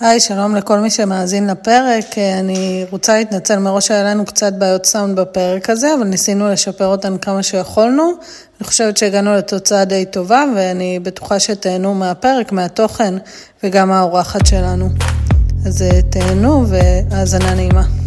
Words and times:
היי, 0.00 0.20
שלום 0.20 0.54
לכל 0.54 0.78
מי 0.78 0.90
שמאזין 0.90 1.46
לפרק. 1.46 2.18
אני 2.40 2.86
רוצה 2.90 3.18
להתנצל 3.18 3.58
מראש 3.58 3.86
שהיה 3.86 4.02
לנו 4.04 4.24
קצת 4.24 4.52
בעיות 4.52 4.86
סאונד 4.86 5.20
בפרק 5.20 5.70
הזה, 5.70 5.94
אבל 5.94 6.04
ניסינו 6.04 6.48
לשפר 6.48 6.86
אותן 6.86 7.18
כמה 7.18 7.42
שיכולנו. 7.42 8.12
אני 8.60 8.66
חושבת 8.66 8.96
שהגענו 8.96 9.34
לתוצאה 9.34 9.84
די 9.84 10.04
טובה, 10.04 10.44
ואני 10.56 10.98
בטוחה 10.98 11.40
שתהנו 11.40 11.94
מהפרק, 11.94 12.52
מהתוכן, 12.52 13.14
וגם 13.62 13.92
האורחת 13.92 14.46
שלנו. 14.46 14.88
אז 15.66 15.82
אה, 15.82 16.02
תהנו 16.02 16.64
והאזנה 16.68 17.54
נעימה. 17.54 18.05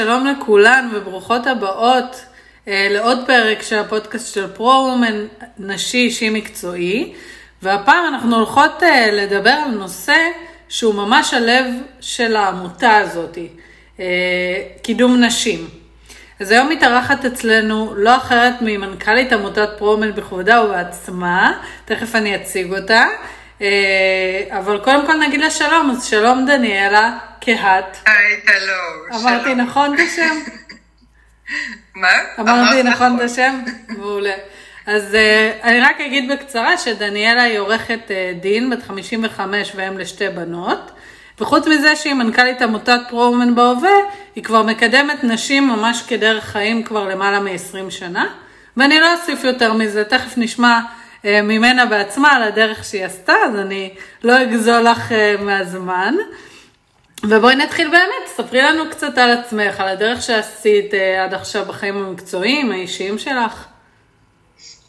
שלום 0.00 0.26
לכולן 0.26 0.90
וברוכות 0.92 1.46
הבאות 1.46 2.24
אה, 2.68 2.86
לעוד 2.90 3.18
פרק 3.26 3.62
של 3.62 3.78
הפודקאסט 3.78 4.34
של 4.34 4.46
פרו-וומן 4.46 5.26
נשי 5.58 5.98
אישי 5.98 6.30
מקצועי, 6.30 7.12
והפעם 7.62 8.14
אנחנו 8.14 8.36
הולכות 8.36 8.82
אה, 8.82 9.10
לדבר 9.12 9.50
על 9.50 9.70
נושא 9.70 10.16
שהוא 10.68 10.94
ממש 10.94 11.34
הלב 11.34 11.66
של 12.00 12.36
העמותה 12.36 12.96
הזאת, 12.96 13.38
אה, 14.00 14.04
קידום 14.82 15.24
נשים. 15.24 15.68
אז 16.40 16.50
היום 16.50 16.68
מתארחת 16.68 17.24
אצלנו 17.24 17.94
לא 17.96 18.16
אחרת 18.16 18.54
ממנכ"לית 18.60 19.32
עמותת 19.32 19.68
פרו-וומן 19.78 20.12
בכבודה 20.14 20.64
ובעצמה, 20.64 21.52
תכף 21.84 22.14
אני 22.14 22.36
אציג 22.36 22.74
אותה. 22.74 23.04
אה, 23.60 24.58
אבל 24.58 24.78
קודם 24.78 25.06
כל 25.06 25.14
נגיד 25.14 25.40
לה 25.40 25.50
שלום, 25.50 25.90
אז 25.90 26.04
שלום 26.04 26.46
דניאלה, 26.46 27.18
כהת. 27.40 27.96
היי, 28.06 28.40
הלו. 28.46 29.20
אמרתי 29.20 29.54
נכון 29.54 29.94
את 29.94 30.00
השם? 30.00 30.34
מה? 32.02 32.08
אמרתי 32.40 32.82
נכון 32.82 33.16
את 33.16 33.20
השם? 33.20 33.60
מעולה. 33.88 34.34
אז 34.86 35.14
uh, 35.14 35.64
אני 35.64 35.80
רק 35.80 36.00
אגיד 36.00 36.30
בקצרה 36.30 36.78
שדניאלה 36.78 37.42
היא 37.42 37.58
עורכת 37.58 38.00
uh, 38.08 38.40
דין, 38.40 38.70
בת 38.70 38.82
55 38.82 39.72
ואם 39.74 39.98
לשתי 39.98 40.28
בנות, 40.28 40.90
וחוץ 41.40 41.66
מזה 41.66 41.96
שהיא 41.96 42.14
מנכ"לית 42.14 42.62
עמותת 42.62 43.00
פרו-אומן 43.08 43.54
בהווה, 43.54 43.90
היא 44.34 44.44
כבר 44.44 44.62
מקדמת 44.62 45.24
נשים 45.24 45.68
ממש 45.68 46.02
כדרך 46.08 46.44
חיים 46.44 46.82
כבר 46.82 47.08
למעלה 47.08 47.40
מ-20 47.40 47.90
שנה, 47.90 48.26
ואני 48.76 49.00
לא 49.00 49.12
אוסיף 49.12 49.44
יותר 49.44 49.72
מזה, 49.72 50.04
תכף 50.04 50.32
נשמע 50.36 50.68
אה, 50.74 50.99
ממנה 51.24 51.86
בעצמה 51.86 52.32
על 52.32 52.42
הדרך 52.42 52.84
שהיא 52.84 53.04
עשתה, 53.04 53.32
אז 53.32 53.54
אני 53.58 53.94
לא 54.22 54.42
אגזול 54.42 54.80
לך 54.80 55.12
אה, 55.12 55.36
מהזמן. 55.38 56.14
ובואי 57.22 57.56
נתחיל 57.56 57.90
באמת, 57.90 58.28
ספרי 58.36 58.62
לנו 58.62 58.90
קצת 58.90 59.18
על 59.18 59.30
עצמך, 59.38 59.80
על 59.80 59.88
הדרך 59.88 60.22
שעשית 60.22 60.94
אה, 60.94 61.24
עד 61.24 61.34
עכשיו 61.34 61.64
בחיים 61.64 61.96
המקצועיים, 61.96 62.72
האישיים 62.72 63.18
שלך. 63.18 63.64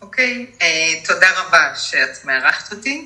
אוקיי, 0.02 0.46
okay, 0.50 0.62
uh, 0.62 1.08
תודה 1.08 1.28
רבה 1.40 1.76
שאת 1.76 2.26
מארחת 2.26 2.74
אותי. 2.74 3.06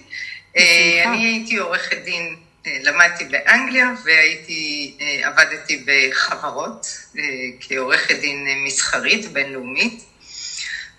Uh, 0.53 0.59
אני 1.05 1.25
הייתי 1.25 1.57
עורכת 1.57 1.97
דין, 1.97 2.35
uh, 2.63 2.67
למדתי 2.83 3.25
באנגליה 3.25 3.87
והייתי, 4.05 4.97
עבדתי 5.23 5.85
בחברות 5.85 6.87
כעורכת 7.59 8.15
דין 8.15 8.47
מסחרית 8.65 9.25
בינלאומית. 9.25 10.03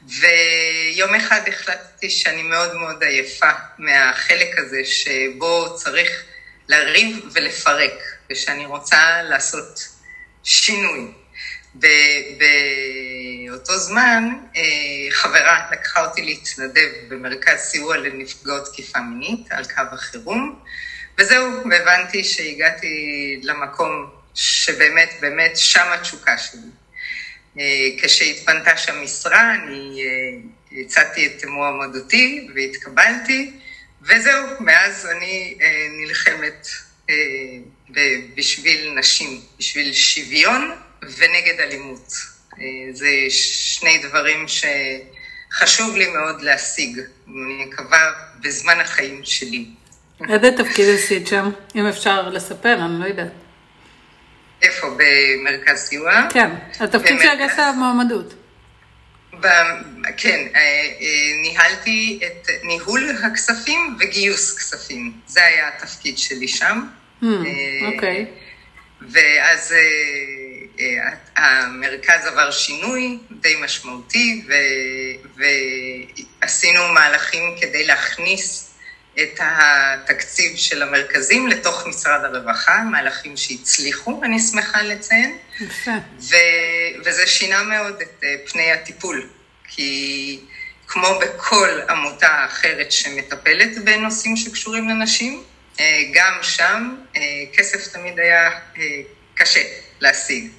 ויום 0.03 1.15
אחד 1.15 1.41
החלטתי 1.49 2.11
שאני 2.11 2.43
מאוד 2.43 2.75
מאוד 2.75 3.03
עייפה 3.03 3.51
מהחלק 3.79 4.59
הזה 4.59 4.85
שבו 4.85 5.77
צריך 5.77 6.25
לריב 6.69 7.29
ולפרק, 7.33 8.03
ושאני 8.31 8.67
רוצה 8.67 9.23
לעשות 9.23 9.89
שינוי. 10.45 11.13
באותו 13.49 13.79
זמן 13.79 14.29
אה, 14.57 14.63
חברה 15.11 15.71
לקחה 15.73 16.07
אותי 16.07 16.23
להתנדב 16.23 16.89
במרכז 17.09 17.59
סיוע 17.59 17.97
לנפגעות 17.97 18.65
תקיפה 18.73 18.99
מינית 19.01 19.53
על 19.53 19.65
קו 19.65 19.83
החירום, 19.93 20.61
וזהו, 21.19 21.71
והבנתי 21.71 22.25
שהגעתי 22.25 23.41
למקום 23.43 24.11
שבאמת, 24.35 25.11
באמת, 25.21 25.57
שם 25.57 25.93
התשוקה 25.95 26.39
שלי. 26.39 26.61
אה, 27.59 27.89
כשהתפנתה 28.03 28.77
שם 28.77 29.03
משרה, 29.03 29.55
אני 29.55 30.03
אה, 30.03 30.81
הצעתי 30.81 31.27
את 31.27 31.45
מועמדותי 31.45 32.49
והתקבלתי, 32.55 33.51
וזהו, 34.03 34.47
מאז 34.61 35.09
אני 35.17 35.59
אה, 35.61 35.87
נלחמת 36.01 36.69
בשביל 38.37 38.95
נשים, 38.99 39.41
בשביל 39.59 39.93
שוויון 39.93 40.71
ונגד 41.03 41.61
אלימות. 41.61 42.13
זה 42.93 43.09
שני 43.29 43.99
דברים 43.99 44.47
שחשוב 44.49 45.97
לי 45.97 46.07
מאוד 46.07 46.43
להשיג, 46.43 47.01
אני 47.27 47.65
מקווה, 47.65 48.13
בזמן 48.41 48.81
החיים 48.81 49.21
שלי. 49.25 49.67
איזה 50.29 50.51
תפקיד 50.57 50.89
עשית 50.95 51.27
שם, 51.27 51.51
אם 51.75 51.87
אפשר 51.87 52.29
לספר, 52.29 52.79
אני 52.85 53.01
לא 53.01 53.05
יודעת. 53.05 53.46
איפה? 54.63 54.87
במרכז 54.97 55.79
סיוע? 55.79 56.27
כן, 56.31 56.51
התפקיד 56.81 57.21
שהגשת 57.21 57.63
מועמדות. 57.77 58.35
כן, 60.17 60.47
אה, 60.55 60.61
אה, 61.01 61.33
ניהלתי 61.43 62.21
את 62.27 62.49
ניהול 62.63 63.11
הכספים 63.25 63.97
וגיוס 64.01 64.59
כספים. 64.59 65.13
זה 65.27 65.45
היה 65.45 65.69
התפקיד 65.69 66.19
שלי 66.19 66.49
שם. 66.49 66.83
Hmm, 67.23 67.27
אוקיי. 67.95 68.27
ואז 69.01 69.75
המרכז 71.37 72.27
עבר 72.27 72.51
שינוי 72.51 73.19
די 73.31 73.57
משמעותי, 73.65 74.45
ועשינו 76.43 76.89
מהלכים 76.93 77.43
כדי 77.61 77.85
להכניס 77.85 78.66
את 79.23 79.41
התקציב 79.41 80.57
של 80.57 80.83
המרכזים 80.83 81.49
לתוך 81.49 81.87
משרד 81.87 82.25
הרווחה, 82.25 82.83
מהלכים 82.91 83.37
שהצליחו, 83.37 84.21
אני 84.25 84.41
שמחה 84.41 84.83
לציין. 84.83 85.39
יפה. 85.61 85.91
וזה 87.05 87.27
שינה 87.27 87.63
מאוד 87.63 88.01
את 88.01 88.25
אה, 88.25 88.35
פני 88.53 88.73
הטיפול, 88.73 89.29
כי 89.69 90.41
כמו 90.89 91.19
בכל 91.21 91.81
עמותה 91.89 92.45
אחרת 92.47 92.93
שמטפלת 92.93 93.85
בנושאים 93.85 94.37
שקשורים 94.37 94.89
לנשים, 94.89 95.43
אה, 95.81 96.03
גם 96.15 96.39
שם 96.43 96.97
אה, 97.17 97.21
כסף 97.53 97.93
תמיד 97.93 98.19
היה 98.19 98.51
קשה 99.35 99.63
להשיג. 100.01 100.51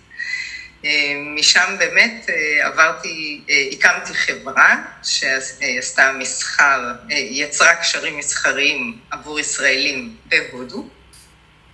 משם 1.36 1.76
באמת 1.80 2.30
אה, 2.30 2.68
עברתי, 2.68 3.42
אה, 3.50 3.66
הקמתי 3.72 4.14
חברה 4.14 4.76
שעשתה 5.04 6.12
מסחר, 6.20 6.92
אה, 7.12 7.16
יצרה 7.18 7.76
קשרים 7.76 8.18
מסחריים 8.18 8.98
עבור 9.12 9.40
ישראלים 9.40 10.16
בהודו. 10.26 10.88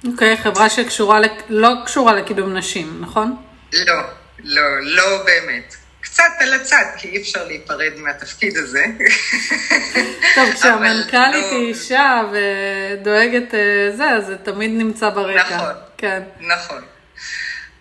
אוקיי, 0.08 0.34
okay, 0.34 0.38
חברה 0.38 0.70
שקשורה, 0.70 1.20
לא 1.50 1.70
קשורה 1.86 2.14
לקידום 2.14 2.58
נשים, 2.58 2.98
נכון? 3.02 3.36
לא, 3.74 3.96
לא, 4.40 4.64
לא 4.82 5.24
באמת. 5.26 5.76
קצת 6.02 6.24
על 6.40 6.54
הצד, 6.54 6.86
כי 6.98 7.08
אי 7.08 7.22
אפשר 7.22 7.48
להיפרד 7.48 7.92
מהתפקיד 7.98 8.58
הזה. 8.58 8.86
טוב, 10.36 10.54
כשהמנכ"לית 10.54 11.46
לא... 11.52 11.58
היא 11.58 11.68
אישה 11.68 12.22
ודואגת 12.32 13.52
זה, 13.98 14.22
זה 14.28 14.38
תמיד 14.38 14.72
נמצא 14.72 15.10
ברקע. 15.10 15.56
נכון, 15.56 15.74
כן. 15.98 16.22
נכון. 16.40 16.82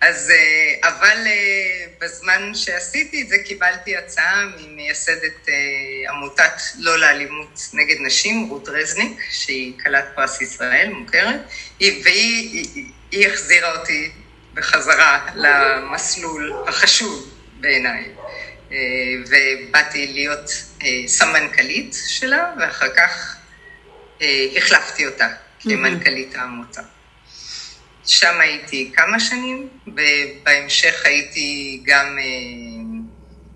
אז, 0.09 0.31
אה, 0.31 0.89
אבל 0.89 1.17
אה, 1.27 1.85
בזמן 2.01 2.51
שעשיתי 2.53 3.21
את 3.21 3.27
זה 3.27 3.35
קיבלתי 3.45 3.97
הצעה 3.97 4.45
ממייסדת 4.45 5.49
אה, 5.49 5.53
עמותת 6.11 6.61
לא 6.79 6.99
לאלימות 6.99 7.69
נגד 7.73 7.95
נשים, 8.05 8.49
רות 8.49 8.69
רזניק, 8.69 9.19
שהיא 9.31 9.73
כלת 9.83 10.05
פרס 10.15 10.41
ישראל, 10.41 10.89
מוכרת, 10.93 11.41
והיא 11.79 12.03
היא, 12.05 12.91
היא 13.11 13.27
החזירה 13.27 13.75
אותי 13.79 14.11
בחזרה 14.53 15.27
למסלול 15.35 16.53
החשוב 16.67 17.29
בעיניי. 17.59 18.05
ובאתי 19.27 20.07
להיות 20.07 20.49
סמנכ"לית 21.07 21.95
שלה, 22.07 22.53
ואחר 22.59 22.89
כך 22.97 23.35
החלפתי 24.55 25.05
אותה 25.05 25.27
כמנכ"לית 25.59 26.35
העמותה. 26.35 26.81
שם 28.05 28.41
הייתי 28.41 28.91
כמה 28.95 29.19
שנים, 29.19 29.69
ובהמשך 29.87 31.05
הייתי 31.05 31.81
גם 31.85 32.17
אה, 32.19 32.23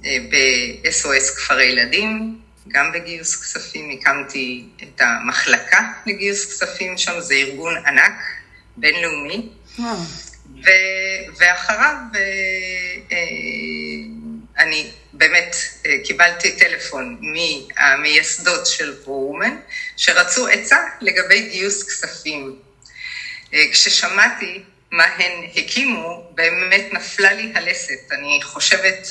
אה, 0.06 0.18
ב-SOS 0.32 1.36
כפרי 1.36 1.66
ילדים, 1.66 2.40
גם 2.68 2.92
בגיוס 2.92 3.36
כספים, 3.44 3.90
הקמתי 3.90 4.66
את 4.84 5.02
המחלקה 5.02 5.92
לגיוס 6.06 6.46
כספים 6.46 6.98
שם, 6.98 7.20
זה 7.20 7.34
ארגון 7.34 7.74
ענק, 7.86 8.14
בינלאומי. 8.78 9.50
ו- 10.64 11.38
ואחריו 11.38 11.96
uh, 12.14 13.14
אני 14.60 14.92
באמת 15.14 15.56
קיבלתי 16.04 16.52
טלפון 16.58 17.18
מהמייסדות 17.22 18.66
של 18.66 18.96
פרו-אומן, 19.04 19.58
שרצו 19.98 20.48
עצה 20.48 20.78
לגבי 21.02 21.50
גיוס 21.50 21.84
כספים. 21.84 22.56
כששמעתי 23.52 24.64
מה 24.92 25.04
הן 25.04 25.50
הקימו, 25.56 26.32
באמת 26.36 26.86
נפלה 26.92 27.34
לי 27.34 27.52
הלסת. 27.56 28.12
אני 28.12 28.40
חושבת, 28.44 29.08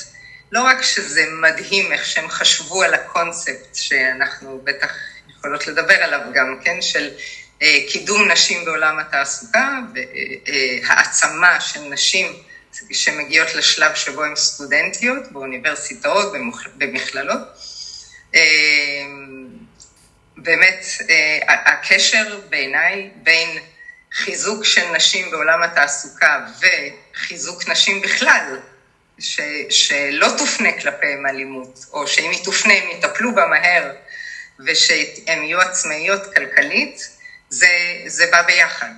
לא 0.51 0.61
רק 0.61 0.81
שזה 0.81 1.25
מדהים 1.41 1.91
איך 1.91 2.05
שהם 2.05 2.29
חשבו 2.29 2.83
על 2.83 2.93
הקונספט, 2.93 3.75
שאנחנו 3.75 4.61
בטח 4.63 4.93
יכולות 5.29 5.67
לדבר 5.67 6.03
עליו 6.03 6.19
גם, 6.33 6.59
כן, 6.63 6.81
של 6.81 7.09
אה, 7.61 7.79
קידום 7.89 8.31
נשים 8.31 8.65
בעולם 8.65 8.99
התעסוקה 8.99 9.79
והעצמה 10.83 11.61
של 11.61 11.79
נשים 11.79 12.33
שמגיעות 12.91 13.55
לשלב 13.55 13.95
שבו 13.95 14.23
הן 14.23 14.35
סטודנטיות 14.35 15.31
באוניברסיטאות, 15.31 16.33
במכללות. 16.77 17.41
אה, 18.35 18.41
באמת, 20.37 20.85
אה, 21.09 21.39
הקשר 21.47 22.39
בעיניי 22.49 23.09
בין 23.15 23.57
חיזוק 24.13 24.65
של 24.65 24.91
נשים 24.95 25.31
בעולם 25.31 25.63
התעסוקה 25.63 26.45
וחיזוק 26.59 27.67
נשים 27.67 28.01
בכלל, 28.01 28.59
ש, 29.19 29.41
שלא 29.69 30.27
תופנה 30.37 30.69
כלפיהם 30.81 31.25
אלימות, 31.25 31.85
או 31.93 32.07
שאם 32.07 32.31
היא 32.31 32.43
תופנה 32.43 32.73
הם 32.73 32.89
יטפלו 32.89 33.35
בה 33.35 33.45
מהר 33.47 33.91
ושהן 34.65 35.43
יהיו 35.43 35.61
עצמאיות 35.61 36.33
כלכלית, 36.33 37.09
זה, 37.49 37.67
זה 38.05 38.27
בא 38.31 38.41
ביחד. 38.41 38.89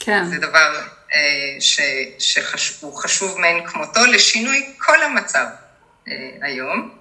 כן. 0.00 0.24
זה 0.24 0.38
דבר 0.38 0.82
אה, 1.14 1.60
ש, 1.60 1.80
שהוא 2.18 2.96
חשוב 2.96 3.38
מאין 3.38 3.66
כמותו 3.66 4.06
לשינוי 4.06 4.74
כל 4.78 5.02
המצב 5.02 5.46
אה, 6.08 6.12
היום. 6.42 6.98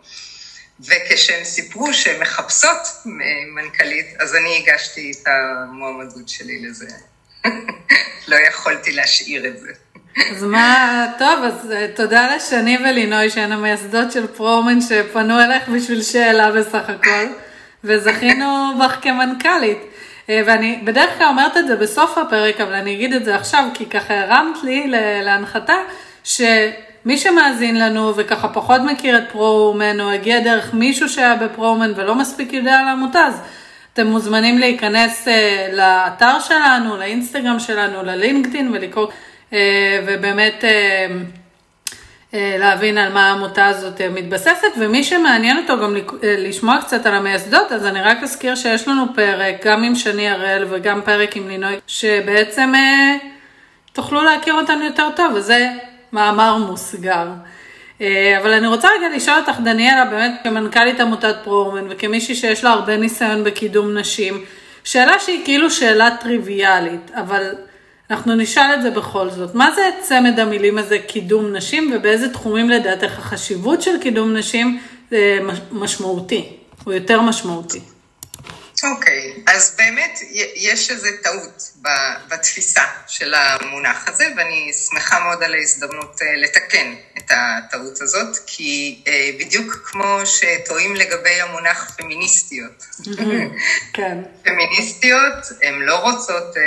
וכשהן 0.80 1.44
סיפרו 1.44 1.94
שהן 1.94 2.22
מחפשות 2.22 2.88
אה, 3.06 3.12
מנכ"לית, 3.56 4.08
אז 4.20 4.36
אני 4.36 4.58
הגשתי 4.58 5.12
את 5.12 5.28
המועמדות 5.28 6.30
שלי 6.30 6.62
לזה. 6.62 6.88
לא 8.28 8.36
יכולתי 8.50 8.92
להשאיר 8.92 9.46
את 9.46 9.60
זה. 9.60 9.70
אז 10.32 10.44
מה, 10.44 11.08
טוב, 11.18 11.44
אז 11.44 11.72
אה, 11.72 11.88
תודה 11.96 12.36
לשני 12.36 12.78
ולינוי 12.78 13.30
שהן 13.30 13.52
המייסדות 13.52 14.12
של 14.12 14.28
פרומן 14.28 14.82
שפנו 14.82 15.40
אליך 15.42 15.70
בשביל 15.70 16.02
שאלה 16.02 16.52
בסך 16.52 16.90
הכל, 16.90 17.26
וזכינו 17.84 18.74
בך 18.80 18.98
כמנכ"לית. 19.02 19.78
אה, 20.30 20.42
ואני 20.46 20.82
בדרך 20.84 21.18
כלל 21.18 21.28
אומרת 21.28 21.58
את 21.58 21.68
זה 21.68 21.76
בסוף 21.76 22.18
הפרק, 22.18 22.62
אבל 22.62 22.74
אני 22.74 22.94
אגיד 22.94 23.14
את 23.14 23.26
זה 23.26 23.36
עכשיו, 23.36 23.64
כי 23.74 23.86
ככה 23.86 24.20
הרמת 24.20 24.64
לי 24.64 24.88
להנחתה, 25.24 25.76
שמי 26.24 27.18
שמאזין 27.18 27.80
לנו 27.80 28.16
וככה 28.16 28.48
פחות 28.48 28.82
מכיר 28.82 29.18
את 29.18 29.24
פרו-אומן, 29.32 30.00
או 30.00 30.10
הגיע 30.10 30.40
דרך 30.40 30.74
מישהו 30.74 31.10
שהיה 31.10 31.36
בפרו-אומן 31.36 31.92
ולא 31.96 32.16
מספיק 32.16 32.54
יודע 32.54 32.80
על 32.80 32.88
העמותה, 32.88 33.26
אז 33.28 33.42
אתם 33.96 34.08
מוזמנים 34.08 34.58
להיכנס 34.58 35.28
uh, 35.28 35.32
לאתר 35.74 36.40
שלנו, 36.40 36.98
לאינסטגרם 36.98 37.60
שלנו, 37.60 38.04
ללינקדאין 38.04 38.72
ולקרוא, 38.74 39.08
uh, 39.52 39.54
ובאמת 40.08 40.64
uh, 40.64 40.66
uh, 42.32 42.36
להבין 42.60 42.98
על 42.98 43.14
מה 43.14 43.30
העמותה 43.30 43.66
הזאת 43.66 43.98
uh, 43.98 44.04
מתבססת, 44.14 44.68
ומי 44.78 45.04
שמעניין 45.04 45.58
אותו 45.58 45.78
גם 45.82 45.96
uh, 45.96 46.12
לשמוע 46.24 46.82
קצת 46.82 47.06
על 47.06 47.16
המייסדות, 47.16 47.72
אז 47.72 47.86
אני 47.86 48.02
רק 48.02 48.24
אזכיר 48.24 48.56
שיש 48.56 48.88
לנו 48.88 49.06
פרק, 49.16 49.66
גם 49.66 49.84
עם 49.84 49.96
שני 49.96 50.30
הראל 50.30 50.66
וגם 50.70 51.02
פרק 51.02 51.36
עם 51.38 51.48
לינוי, 51.48 51.76
שבעצם 51.88 52.74
uh, 52.76 53.26
תוכלו 53.94 54.24
להכיר 54.24 54.54
אותנו 54.54 54.86
יותר 54.86 55.10
טוב, 55.16 55.34
וזה 55.36 55.70
מאמר 56.14 56.58
מוסגר. 56.58 57.28
אה, 58.02 58.38
אבל 58.42 58.52
אני 58.54 58.68
רוצה 58.68 58.88
רגע 58.98 59.16
לשאול 59.16 59.38
אותך, 59.38 59.60
דניאלה, 59.64 60.06
באמת 60.06 60.32
כמנכ"לית 60.44 61.00
עמותת 61.00 61.36
פרומן 61.44 61.88
וכמישהי 61.90 62.36
שיש 62.36 62.64
לה 62.64 62.70
הרבה 62.70 62.98
ניסיון 62.98 63.44
בקידום 63.44 63.98
נשים, 63.98 64.46
שאלה 64.84 65.20
שהיא 65.20 65.46
כאילו 65.46 65.72
שאלה 65.72 66.10
טריוויאלית, 66.20 67.12
אבל 67.14 67.56
אנחנו 68.10 68.36
נשאל 68.36 68.74
את 68.74 68.82
זה 68.82 68.92
בכל 68.92 69.30
זאת. 69.30 69.56
מה 69.56 69.72
זה 69.72 69.90
צמד 70.02 70.40
המילים 70.40 70.78
הזה 70.78 71.00
קידום 71.00 71.56
נשים, 71.56 71.92
ובאיזה 71.96 72.34
תחומים 72.34 72.70
לדעתך 72.70 73.20
החשיבות 73.20 73.82
של 73.82 74.00
קידום 74.02 74.34
נשים 74.34 74.80
זה 75.12 75.40
משמעותי, 75.72 76.50
או 76.88 76.92
יותר 76.92 77.22
משמעותי? 77.22 77.80
אוקיי, 78.84 79.34
okay, 79.36 79.52
אז 79.52 79.76
באמת 79.78 80.20
יש 80.56 80.92
איזו 80.92 81.08
טעות 81.24 81.72
בתפיסה 82.30 82.84
של 83.08 83.34
המונח 83.34 84.08
הזה, 84.08 84.28
ואני 84.38 84.72
שמחה 84.90 85.20
מאוד 85.20 85.44
על 85.44 85.54
ההזדמנות 85.54 86.22
אה, 86.22 86.28
לתקן 86.38 86.94
את 87.18 87.32
הטעות 87.32 88.02
הזאת, 88.02 88.38
כי 88.48 89.02
אה, 89.08 89.30
בדיוק 89.40 89.90
כמו 89.92 90.20
שטועים 90.26 90.96
לגבי 90.96 91.42
המונח 91.42 91.96
פמיניסטיות. 91.98 92.86
כן. 93.94 94.18
פמיניסטיות, 94.44 95.46
הן 95.62 95.80
לא 95.80 95.96
רוצות 95.96 96.58
אה, 96.58 96.62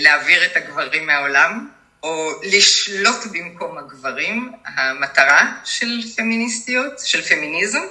להעביר 0.00 0.44
את 0.44 0.56
הגברים 0.56 1.06
מהעולם, 1.06 1.68
או 2.02 2.32
לשלוט 2.42 3.26
במקום 3.32 3.78
הגברים, 3.78 4.52
המטרה 4.64 5.52
של 5.64 6.00
פמיניסטיות, 6.16 6.98
של 6.98 7.22
פמיניזם, 7.22 7.82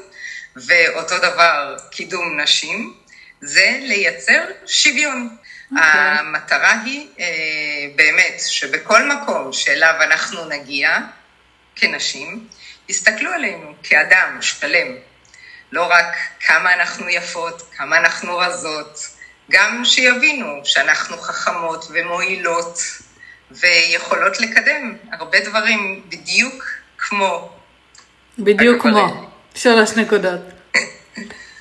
ואותו 0.56 1.18
דבר 1.18 1.76
קידום 1.92 2.40
נשים. 2.40 2.99
זה 3.42 3.78
לייצר 3.82 4.42
שוויון. 4.66 5.30
Okay. 5.30 5.76
אוקיי. 5.76 5.92
המטרה 5.92 6.82
היא 6.86 7.08
אה, 7.20 7.26
באמת 7.96 8.40
שבכל 8.40 9.10
מקום 9.10 9.54
שאליו 9.54 9.94
אנחנו 10.02 10.46
נגיע 10.46 10.98
כנשים, 11.76 12.48
יסתכלו 12.90 13.32
עלינו 13.32 13.74
כאדם 13.84 14.38
שלם. 14.42 14.88
לא 15.72 15.84
רק 15.84 16.16
כמה 16.40 16.74
אנחנו 16.74 17.10
יפות, 17.10 17.62
כמה 17.78 17.98
אנחנו 17.98 18.38
רזות, 18.38 19.00
גם 19.52 19.86
שיבינו 19.86 20.62
שאנחנו 20.64 21.18
חכמות 21.18 21.86
ומועילות 21.90 22.80
ויכולות 23.52 24.40
לקדם 24.40 24.98
הרבה 25.12 25.40
דברים 25.40 26.04
בדיוק 26.10 26.64
כמו... 26.98 27.50
בדיוק 28.40 28.82
כמו, 28.82 29.30
שלוש 29.56 29.92
נקודות. 29.92 30.59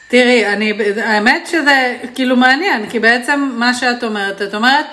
תראי, 0.08 0.46
אני, 0.46 0.72
האמת 0.96 1.46
שזה 1.46 1.96
כאילו 2.14 2.36
מעניין, 2.36 2.90
כי 2.90 2.98
בעצם 2.98 3.50
מה 3.54 3.74
שאת 3.74 4.04
אומרת, 4.04 4.42
את 4.42 4.54
אומרת, 4.54 4.86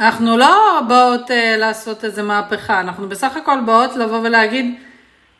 אנחנו 0.00 0.36
לא 0.36 0.80
באות 0.88 1.30
אה, 1.30 1.56
לעשות 1.56 2.04
איזה 2.04 2.22
מהפכה, 2.22 2.80
אנחנו 2.80 3.08
בסך 3.08 3.36
הכל 3.36 3.60
באות 3.66 3.96
לבוא 3.96 4.20
ולהגיד, 4.22 4.74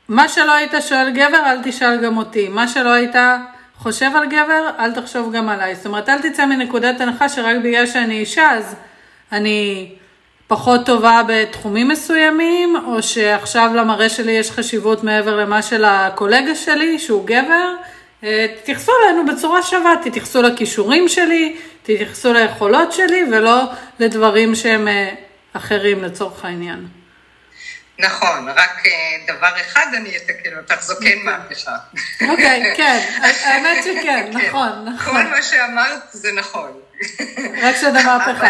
מה 0.09 0.29
שלא 0.29 0.53
היית 0.53 0.75
שואל 0.81 1.11
גבר, 1.11 1.39
אל 1.47 1.63
תשאל 1.65 1.97
גם 2.05 2.17
אותי, 2.17 2.49
מה 2.49 2.69
שלא 2.69 2.93
היית 2.93 3.15
חושב 3.79 4.11
על 4.15 4.27
גבר, 4.27 4.71
אל 4.79 4.93
תחשוב 4.93 5.33
גם 5.33 5.49
עליי. 5.49 5.75
זאת 5.75 5.87
אומרת, 5.87 6.09
אל 6.09 6.23
תצא 6.23 6.47
מנקודת 6.47 7.01
הנחה 7.01 7.29
שרק 7.29 7.57
בגלל 7.63 7.87
שאני 7.87 8.19
אישה, 8.19 8.53
אז 8.53 8.75
אני 9.33 9.91
פחות 10.47 10.87
טובה 10.87 11.21
בתחומים 11.29 11.89
מסוימים, 11.89 12.77
או 12.87 13.03
שעכשיו 13.03 13.71
למראה 13.75 14.09
שלי 14.09 14.33
יש 14.33 14.51
חשיבות 14.51 15.05
מעבר 15.05 15.37
למה 15.37 15.63
של 15.63 15.85
הקולגה 15.85 16.55
שלי, 16.55 16.99
שהוא 16.99 17.27
גבר. 17.27 17.73
אה, 18.25 18.47
תתייחסו 18.63 18.93
אלינו 19.05 19.27
בצורה 19.27 19.63
שווה, 19.63 19.95
תתייחסו 20.05 20.43
לכישורים 20.43 21.09
שלי, 21.09 21.57
תתייחסו 21.83 22.33
ליכולות 22.33 22.93
שלי, 22.93 23.23
ולא 23.33 23.63
לדברים 23.99 24.55
שהם 24.55 24.89
אה, 24.89 25.15
אחרים 25.53 26.05
לצורך 26.05 26.45
העניין. 26.45 26.87
נכון, 27.99 28.49
רק 28.49 28.87
אה, 28.87 29.35
דבר 29.35 29.61
אחד 29.61 29.87
אני 29.97 30.17
אתקן 30.17 30.59
אותך, 30.59 30.83
זו 30.83 30.95
כן 31.03 31.19
מהפכה. 31.25 31.77
אוקיי, 32.29 32.75
כן, 32.77 33.09
האמת 33.45 33.85
שכן, 33.85 34.03
כן. 34.03 34.39
נכון, 34.39 34.89
נכון. 34.95 35.15
כל 35.23 35.31
מה 35.31 35.43
שאמרת 35.43 36.03
זה 36.11 36.33
נכון. 36.33 36.81
רק 37.63 37.77
שזה 37.77 38.03
מהפכה. 38.03 38.49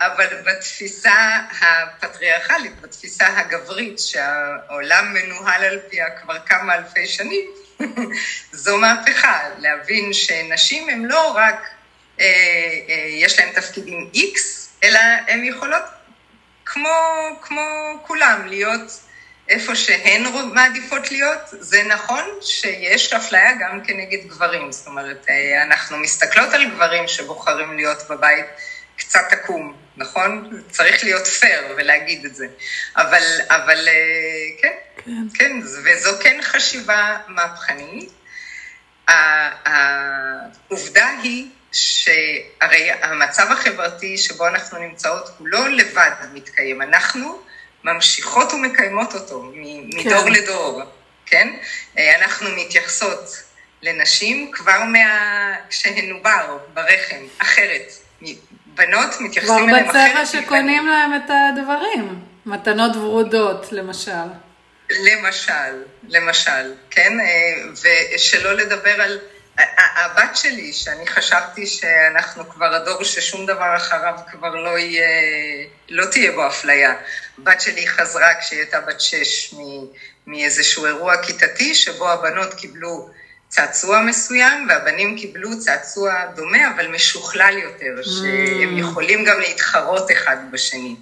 אבל 0.00 0.26
בתפיסה 0.46 1.38
הפטריארכלית, 1.60 2.80
בתפיסה 2.80 3.26
הגברית, 3.38 3.98
שהעולם 3.98 5.14
מנוהל 5.14 5.64
על 5.64 5.78
פיה 5.90 6.06
כבר 6.22 6.38
כמה 6.46 6.74
אלפי 6.74 7.06
שנים, 7.06 7.46
זו 8.52 8.78
מהפכה, 8.78 9.40
להבין 9.58 10.12
שנשים 10.12 10.88
הן 10.88 11.04
לא 11.04 11.30
רק, 11.30 11.68
אה, 12.20 12.26
אה, 12.88 12.94
יש 13.08 13.38
להן 13.38 13.52
תפקידים 13.52 14.10
X, 14.14 14.38
אלא 14.84 15.00
הן 15.28 15.44
יכולות 15.44 15.82
כמו, 16.64 16.90
כמו 17.42 17.62
כולם 18.06 18.46
להיות 18.46 19.00
איפה 19.48 19.76
שהן 19.76 20.22
מעדיפות 20.54 21.10
להיות. 21.10 21.40
זה 21.50 21.82
נכון 21.82 22.24
שיש 22.40 23.12
אפליה 23.12 23.52
גם 23.60 23.80
כנגד 23.84 24.26
גברים, 24.26 24.72
זאת 24.72 24.86
אומרת, 24.86 25.26
אה, 25.28 25.62
אנחנו 25.62 25.96
מסתכלות 25.98 26.52
על 26.52 26.70
גברים 26.70 27.08
שבוחרים 27.08 27.76
להיות 27.76 27.98
בבית 28.10 28.46
קצת 28.96 29.26
עקום, 29.30 29.76
נכון? 29.96 30.62
צריך 30.70 31.04
להיות 31.04 31.26
פייר 31.26 31.74
ולהגיד 31.76 32.24
את 32.24 32.34
זה. 32.34 32.46
אבל, 32.96 33.22
אבל 33.48 33.88
אה, 33.88 34.62
כן, 34.62 34.72
כן, 35.04 35.12
כן, 35.34 35.60
וזו 35.84 36.10
כן 36.22 36.38
חשיבה 36.42 37.16
מהפכנית. 37.28 38.10
העובדה 39.64 41.08
היא 41.22 41.48
שהרי 41.72 42.90
המצב 43.02 43.46
החברתי 43.50 44.18
שבו 44.18 44.48
אנחנו 44.48 44.78
נמצאות 44.78 45.30
הוא 45.38 45.48
לא 45.48 45.68
לבד 45.68 46.10
מתקיים, 46.32 46.82
אנחנו 46.82 47.40
ממשיכות 47.84 48.52
ומקיימות 48.52 49.14
אותו 49.14 49.42
מדור 49.54 50.24
כן. 50.24 50.32
לדור, 50.32 50.82
כן? 51.26 51.48
אנחנו 51.98 52.50
מתייחסות 52.56 53.42
לנשים 53.82 54.50
כבר 54.52 54.84
מה... 54.84 54.98
כשהן 55.70 56.10
עובר 56.10 56.58
ברחם, 56.74 57.24
אחרת. 57.38 57.92
בנות 58.66 59.20
מתייחסים 59.20 59.68
אליהן 59.68 59.88
אחרת. 59.88 60.12
כבר 60.12 60.22
בצבע 60.22 60.26
שקונים 60.26 60.86
להם 60.86 61.14
את 61.14 61.30
הדברים, 61.30 62.24
מתנות 62.46 62.96
ורודות 62.96 63.72
למשל. 63.72 64.49
למשל, 64.90 65.82
למשל, 66.08 66.74
כן? 66.90 67.12
ושלא 67.82 68.52
לדבר 68.52 69.02
על... 69.02 69.18
הבת 69.96 70.36
שלי, 70.36 70.72
שאני 70.72 71.06
חשבתי 71.06 71.66
שאנחנו 71.66 72.48
כבר 72.48 72.74
הדור 72.74 73.04
ששום 73.04 73.46
דבר 73.46 73.76
אחריו 73.76 74.14
כבר 74.30 74.54
לא 74.54 74.78
יהיה, 74.78 75.08
לא 75.88 76.04
תהיה 76.04 76.32
בו 76.32 76.46
אפליה. 76.46 76.94
בת 77.38 77.60
שלי 77.60 77.88
חזרה 77.88 78.34
כשהיא 78.40 78.58
הייתה 78.58 78.80
בת 78.80 79.00
שש 79.00 79.54
מאיזשהו 80.26 80.86
אירוע 80.86 81.22
כיתתי, 81.22 81.74
שבו 81.74 82.10
הבנות 82.10 82.54
קיבלו 82.54 83.10
צעצוע 83.48 84.00
מסוים, 84.00 84.66
והבנים 84.68 85.18
קיבלו 85.18 85.60
צעצוע 85.60 86.26
דומה, 86.36 86.70
אבל 86.74 86.88
משוכלל 86.88 87.58
יותר, 87.58 88.02
שהם 88.02 88.76
mm. 88.76 88.80
יכולים 88.80 89.24
גם 89.24 89.40
להתחרות 89.40 90.10
אחד 90.10 90.36
בשני. 90.50 90.96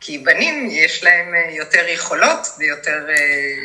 כי 0.00 0.18
בנים 0.18 0.68
יש 0.70 1.04
להם 1.04 1.34
אה, 1.34 1.50
יותר 1.50 1.88
יכולות 1.88 2.46
ויותר... 2.58 3.06
אה, 3.08 3.14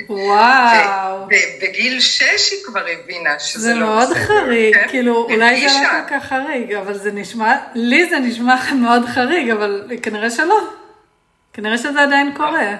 וואו. 0.09 1.27
בגיל 1.61 1.99
שש 1.99 2.51
היא 2.51 2.59
כבר 2.65 2.85
הבינה 2.87 3.39
שזה 3.39 3.73
לא 3.73 3.97
בסדר. 3.97 4.07
זה 4.07 4.15
מאוד 4.15 4.27
חריג, 4.27 4.75
כן? 4.75 4.87
כאילו 4.89 5.27
אולי 5.29 5.69
זה 5.69 5.75
לא 5.83 5.89
כל 5.89 6.15
כך 6.15 6.25
חריג, 6.25 6.73
אבל 6.73 6.97
זה 6.97 7.11
נשמע, 7.11 7.55
לי 7.75 8.09
זה 8.09 8.19
נשמע 8.19 8.55
מאוד 8.83 9.05
חריג, 9.13 9.49
אבל 9.49 9.91
כנראה 10.03 10.29
שלא. 10.29 10.59
כנראה 11.53 11.77
שזה 11.77 12.01
עדיין 12.01 12.33
קורה. 12.37 12.75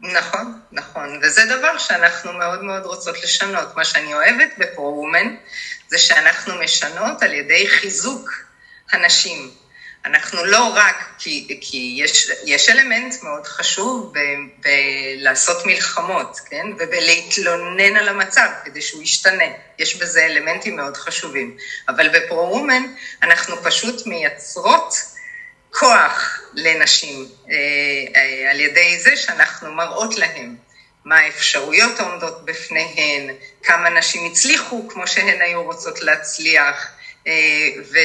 נכון, 0.00 0.60
נכון, 0.72 1.20
וזה 1.22 1.42
דבר 1.44 1.78
שאנחנו 1.78 2.32
מאוד 2.32 2.62
מאוד 2.62 2.82
רוצות 2.82 3.22
לשנות. 3.22 3.76
מה 3.76 3.84
שאני 3.84 4.14
אוהבת 4.14 4.48
בפרו-וומן 4.58 5.34
זה 5.88 5.98
שאנחנו 5.98 6.54
משנות 6.54 7.22
על 7.22 7.32
ידי 7.32 7.68
חיזוק 7.68 8.30
הנשים. 8.92 9.50
אנחנו 10.04 10.44
לא 10.44 10.72
רק, 10.74 11.04
כי, 11.18 11.58
כי 11.60 11.94
יש, 11.98 12.30
יש 12.44 12.68
אלמנט 12.68 13.22
מאוד 13.22 13.46
חשוב 13.46 14.12
בלעשות 14.58 15.66
מלחמות, 15.66 16.40
כן? 16.50 16.66
ובלהתלונן 16.78 17.96
על 17.96 18.08
המצב 18.08 18.48
כדי 18.64 18.82
שהוא 18.82 19.02
ישתנה. 19.02 19.44
יש 19.78 19.96
בזה 19.96 20.24
אלמנטים 20.24 20.76
מאוד 20.76 20.96
חשובים. 20.96 21.56
אבל 21.88 22.08
בפרו-וומן 22.08 22.82
אנחנו 23.22 23.56
פשוט 23.62 24.06
מייצרות 24.06 24.94
כוח 25.70 26.40
לנשים 26.54 27.26
אה, 27.50 27.54
אה, 28.16 28.50
על 28.50 28.60
ידי 28.60 29.00
זה 29.00 29.16
שאנחנו 29.16 29.72
מראות 29.72 30.18
להן 30.18 30.56
מה 31.04 31.18
האפשרויות 31.18 32.00
העומדות 32.00 32.44
בפניהן, 32.44 33.30
כמה 33.62 33.90
נשים 33.90 34.30
הצליחו 34.30 34.88
כמו 34.88 35.06
שהן 35.06 35.42
היו 35.42 35.62
רוצות 35.62 36.00
להצליח, 36.00 36.88
ו, 37.92 37.98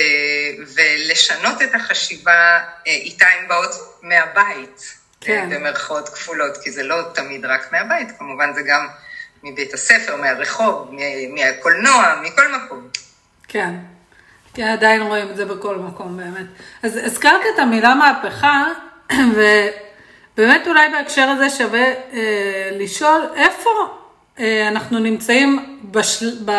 ולשנות 0.75 1.61
את 1.61 1.75
החשיבה 1.75 2.59
איתה 2.85 3.25
הן 3.25 3.47
באות 3.47 3.99
מהבית, 4.01 4.95
כן. 5.21 5.49
במרכאות 5.51 6.09
כפולות, 6.09 6.57
כי 6.57 6.71
זה 6.71 6.83
לא 6.83 7.01
תמיד 7.13 7.45
רק 7.45 7.71
מהבית, 7.71 8.07
כמובן 8.19 8.53
זה 8.53 8.61
גם 8.61 8.87
מבית 9.43 9.73
הספר, 9.73 10.15
מהרחוב, 10.15 10.91
מהקולנוע, 11.33 12.21
מכל 12.23 12.55
מקום. 12.55 12.87
כן. 13.47 13.73
כי 14.53 14.63
עדיין 14.63 15.01
רואים 15.01 15.29
את 15.29 15.35
זה 15.35 15.45
בכל 15.45 15.75
מקום 15.75 16.17
באמת. 16.17 16.45
אז 16.83 16.99
הזכרת 17.03 17.41
את 17.53 17.59
המילה 17.59 17.95
מהפכה, 17.95 18.67
ובאמת 19.33 20.67
אולי 20.67 20.89
בהקשר 20.89 21.29
הזה 21.29 21.49
שווה 21.49 21.85
אה, 22.13 22.69
לשאול 22.71 23.21
איפה 23.35 23.69
אה, 24.39 24.67
אנחנו 24.67 24.99
נמצאים, 24.99 25.79
בשל, 25.83 26.37
ב, 26.45 26.51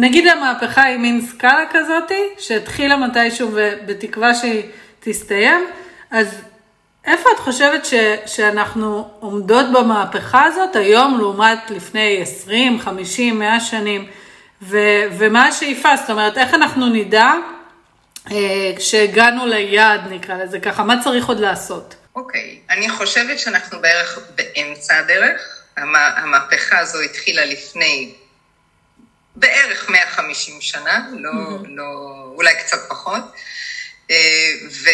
נגיד 0.00 0.26
המהפכה 0.26 0.82
היא 0.82 0.96
מין 0.98 1.20
סקאלה 1.20 1.64
כזאתי, 1.70 2.22
שהתחילה 2.38 2.96
מתישהו 2.96 3.50
ובתקווה 3.54 4.34
שהיא 4.34 4.62
תסתיים, 5.00 5.66
אז 6.10 6.42
איפה 7.04 7.28
את 7.34 7.38
חושבת 7.38 7.84
ש, 7.84 7.94
שאנחנו 8.26 9.10
עומדות 9.20 9.66
במהפכה 9.72 10.44
הזאת 10.44 10.76
היום 10.76 11.18
לעומת 11.18 11.70
לפני 11.70 12.18
20, 12.22 12.80
50, 12.80 13.38
100 13.38 13.60
שנים? 13.60 14.06
ו- 14.62 15.04
ומה 15.18 15.46
השאיפה? 15.46 15.96
זאת 15.96 16.10
אומרת, 16.10 16.38
איך 16.38 16.54
אנחנו 16.54 16.86
נדע 16.86 17.32
אה, 18.30 18.72
כשהגענו 18.76 19.46
ליעד, 19.46 20.00
נקרא 20.10 20.34
לזה 20.34 20.60
ככה, 20.60 20.84
מה 20.84 21.02
צריך 21.04 21.26
עוד 21.26 21.40
לעשות? 21.40 21.94
אוקיי, 22.16 22.58
okay. 22.68 22.72
אני 22.72 22.90
חושבת 22.90 23.38
שאנחנו 23.38 23.80
בערך 23.80 24.18
באמצע 24.34 24.98
הדרך. 24.98 25.62
המה, 25.76 26.06
המהפכה 26.16 26.78
הזו 26.78 27.00
התחילה 27.00 27.44
לפני 27.44 28.14
בערך 29.38 29.90
150 29.90 30.60
שנה, 30.60 31.08
לא, 31.18 31.30
mm-hmm. 31.30 31.68
לא, 31.68 31.84
אולי 32.34 32.54
קצת 32.54 32.88
פחות. 32.88 33.22
אה, 34.10 34.16
ו, 34.70 34.88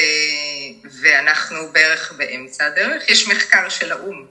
ואנחנו 1.01 1.57
בערך 1.73 2.13
באמצע 2.17 2.67
הדרך. 2.67 3.09
יש 3.09 3.29
מחקר 3.29 3.69
של 3.69 3.93
האו"ם 3.93 4.25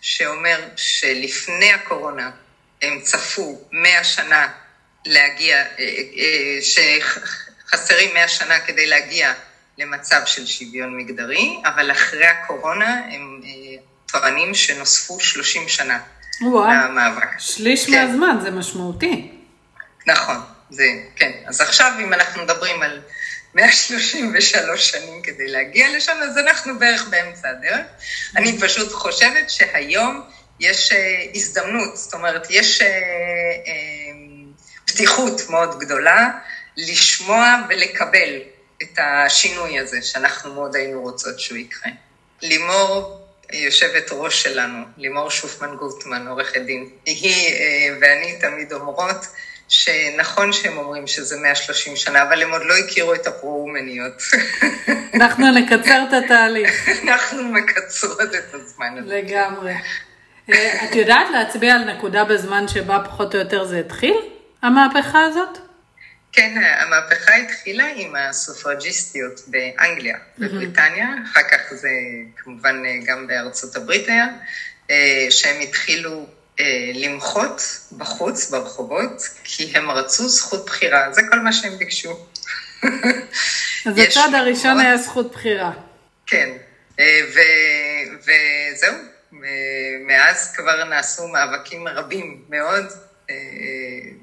שאומר 0.00 0.60
שלפני 0.76 1.72
הקורונה 1.72 2.30
הם 2.82 3.00
צפו 3.00 3.68
100 3.72 4.04
שנה 4.04 4.48
להגיע, 5.06 5.56
אה, 5.56 5.64
אה, 5.78 6.58
שחסרים 6.62 8.14
100 8.14 8.28
שנה 8.28 8.60
כדי 8.60 8.86
להגיע 8.86 9.32
למצב 9.78 10.20
של 10.26 10.46
שוויון 10.46 10.96
מגדרי, 10.96 11.56
אבל 11.64 11.90
אחרי 11.90 12.26
הקורונה 12.26 13.00
הם 13.10 13.40
טוענים 14.06 14.54
שנוספו 14.54 15.20
30 15.20 15.68
שנה 15.68 15.98
וואו, 16.40 16.70
למאבק. 16.70 17.28
שליש 17.38 17.86
כן. 17.86 17.92
מהזמן, 17.92 18.38
זה 18.42 18.50
משמעותי. 18.50 19.37
נכון, 20.10 20.36
זה, 20.70 20.84
כן. 21.16 21.32
אז 21.46 21.60
עכשיו 21.60 21.92
אם 22.00 22.12
אנחנו 22.12 22.42
מדברים 22.42 22.82
על 22.82 23.00
133 23.54 24.90
שנים 24.90 25.22
כדי 25.22 25.48
להגיע 25.48 25.96
לשם, 25.96 26.16
אז 26.22 26.38
אנחנו 26.38 26.78
בערך 26.78 27.08
באמצע 27.08 27.48
הדרך. 27.48 27.86
אני 28.36 28.60
פשוט 28.60 28.92
חושבת 28.92 29.50
שהיום 29.50 30.22
יש 30.60 30.92
הזדמנות, 31.34 31.96
זאת 31.96 32.14
אומרת, 32.14 32.46
יש... 32.50 32.82
פתיחות 34.98 35.50
מאוד 35.50 35.78
גדולה 35.78 36.30
לשמוע 36.76 37.56
ולקבל 37.68 38.40
את 38.82 38.98
השינוי 38.98 39.78
הזה 39.78 40.02
שאנחנו 40.02 40.54
מאוד 40.54 40.76
היינו 40.76 41.00
רוצות 41.00 41.40
שהוא 41.40 41.58
יקרה. 41.58 41.92
לימור, 42.42 43.20
יושבת 43.52 44.08
ראש 44.10 44.42
שלנו, 44.42 44.84
לימור 44.96 45.30
שופמן 45.30 45.76
גוטמן, 45.76 46.28
עורכת 46.28 46.60
דין, 46.60 46.90
היא 47.06 47.54
אה, 47.54 47.96
ואני 48.00 48.38
תמיד 48.40 48.72
אומרות 48.72 49.26
שנכון 49.68 50.52
שהם 50.52 50.78
אומרים 50.78 51.06
שזה 51.06 51.36
130 51.36 51.96
שנה, 51.96 52.22
אבל 52.22 52.42
הם 52.42 52.50
עוד 52.50 52.62
לא 52.64 52.74
הכירו 52.76 53.14
את 53.14 53.26
הפרו-אומניות. 53.26 54.22
אנחנו 55.14 55.50
נקצר 55.50 56.04
את 56.08 56.24
התהליך. 56.24 56.88
אנחנו 57.04 57.42
מקצרות 57.42 58.34
את 58.34 58.54
הזמן 58.54 58.98
הזה. 58.98 59.14
לגמרי. 59.14 59.74
אה, 60.52 60.84
את 60.84 60.94
יודעת 60.94 61.26
להצביע 61.32 61.74
על 61.74 61.84
נקודה 61.84 62.24
בזמן 62.24 62.68
שבה 62.68 62.98
פחות 63.04 63.34
או 63.34 63.40
יותר 63.40 63.64
זה 63.64 63.78
התחיל? 63.78 64.14
המהפכה 64.62 65.20
הזאת? 65.20 65.58
כן, 66.32 66.58
המהפכה 66.80 67.34
התחילה 67.34 67.84
עם 67.96 68.16
הסופרג'יסטיות 68.16 69.40
באנגליה, 69.46 70.18
בבריטניה, 70.38 71.08
אחר 71.24 71.40
כך 71.50 71.74
זה 71.74 71.88
כמובן 72.36 72.82
גם 73.04 73.26
בארצות 73.26 73.76
הברית 73.76 74.08
היה, 74.08 74.26
אה, 74.90 75.26
שהם 75.30 75.60
התחילו 75.60 76.10
אה, 76.10 76.37
למחות 76.94 77.62
בחוץ, 77.96 78.50
ברחובות, 78.50 79.22
כי 79.44 79.72
הם 79.74 79.90
רצו 79.90 80.28
זכות 80.28 80.66
בחירה, 80.66 81.12
זה 81.12 81.22
כל 81.30 81.38
מה 81.38 81.52
שהם 81.52 81.78
ביקשו. 81.78 82.26
אז 83.86 83.98
הצעד 83.98 84.34
הראשון 84.34 84.80
היה 84.80 84.96
זכות 84.96 85.32
בחירה. 85.32 85.72
כן, 86.26 86.48
אה, 87.00 87.20
וזהו, 88.20 88.94
מאז 90.06 90.52
כבר 90.56 90.84
נעשו 90.84 91.28
מאבקים 91.28 91.88
רבים 91.88 92.42
מאוד. 92.48 92.84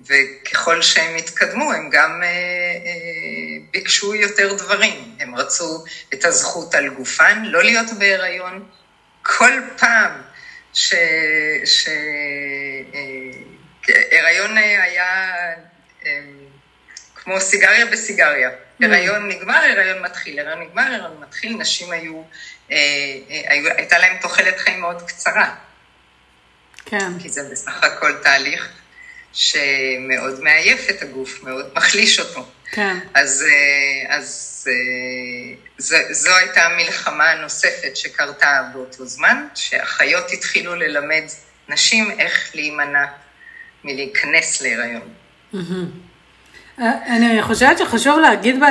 וככל 0.07 0.81
שהם 0.81 1.15
התקדמו, 1.15 1.71
הם 1.73 1.89
גם 1.89 2.23
אה, 2.23 2.27
אה, 2.27 3.57
ביקשו 3.71 4.15
יותר 4.15 4.53
דברים. 4.53 5.15
הם 5.19 5.35
רצו 5.35 5.83
את 6.13 6.25
הזכות 6.25 6.75
על 6.75 6.89
גופן, 6.89 7.43
לא 7.45 7.63
להיות 7.63 7.93
בהיריון. 7.99 8.65
כל 9.21 9.51
פעם 9.77 10.11
שהיריון 14.15 14.57
אה, 14.57 14.83
היה 14.83 15.33
כמו 17.15 17.41
סיגריה 17.41 17.85
בסיגריה. 17.85 18.49
Mm. 18.49 18.85
הריון 18.85 19.27
נגמר, 19.27 19.61
הריון 19.71 20.01
מתחיל, 20.01 20.39
הריון 20.39 20.61
נגמר, 20.61 20.81
הריון 20.81 21.21
מתחיל, 21.21 21.57
נשים 21.57 21.91
היו, 21.91 22.21
הייתה 23.77 23.99
להם 23.99 24.17
תוחלת 24.21 24.57
חיים 24.57 24.79
מאוד 24.79 25.01
קצרה. 25.01 25.55
כן. 26.85 27.19
כי 27.19 27.29
זה 27.29 27.41
בסך 27.51 27.83
הכל 27.83 28.13
תהליך 28.23 28.69
שמאוד 29.33 30.43
מעייף 30.43 30.89
את 30.89 31.01
הגוף, 31.01 31.43
מאוד 31.43 31.71
מחליש 31.75 32.19
אותו. 32.19 32.47
כן. 32.71 32.97
אז, 33.13 33.45
אה, 33.49 34.15
אז 34.15 34.67
אה, 35.79 36.13
זו, 36.13 36.29
הייתה 36.35 36.61
המלחמה 36.61 37.31
הנוספת 37.31 37.97
שקרתה 37.97 38.61
באותו 38.73 39.05
זמן, 39.05 39.47
שאחיות 39.55 40.25
התחילו 40.33 40.75
ללמד 40.75 41.23
נשים 41.69 42.11
איך 42.19 42.51
להימנע 42.55 43.05
מלהיכנס 43.83 44.61
להיריון. 44.61 45.13
אני 46.77 47.41
חושבת 47.41 47.77
שחשוב 47.77 48.19
להגיד 48.19 48.63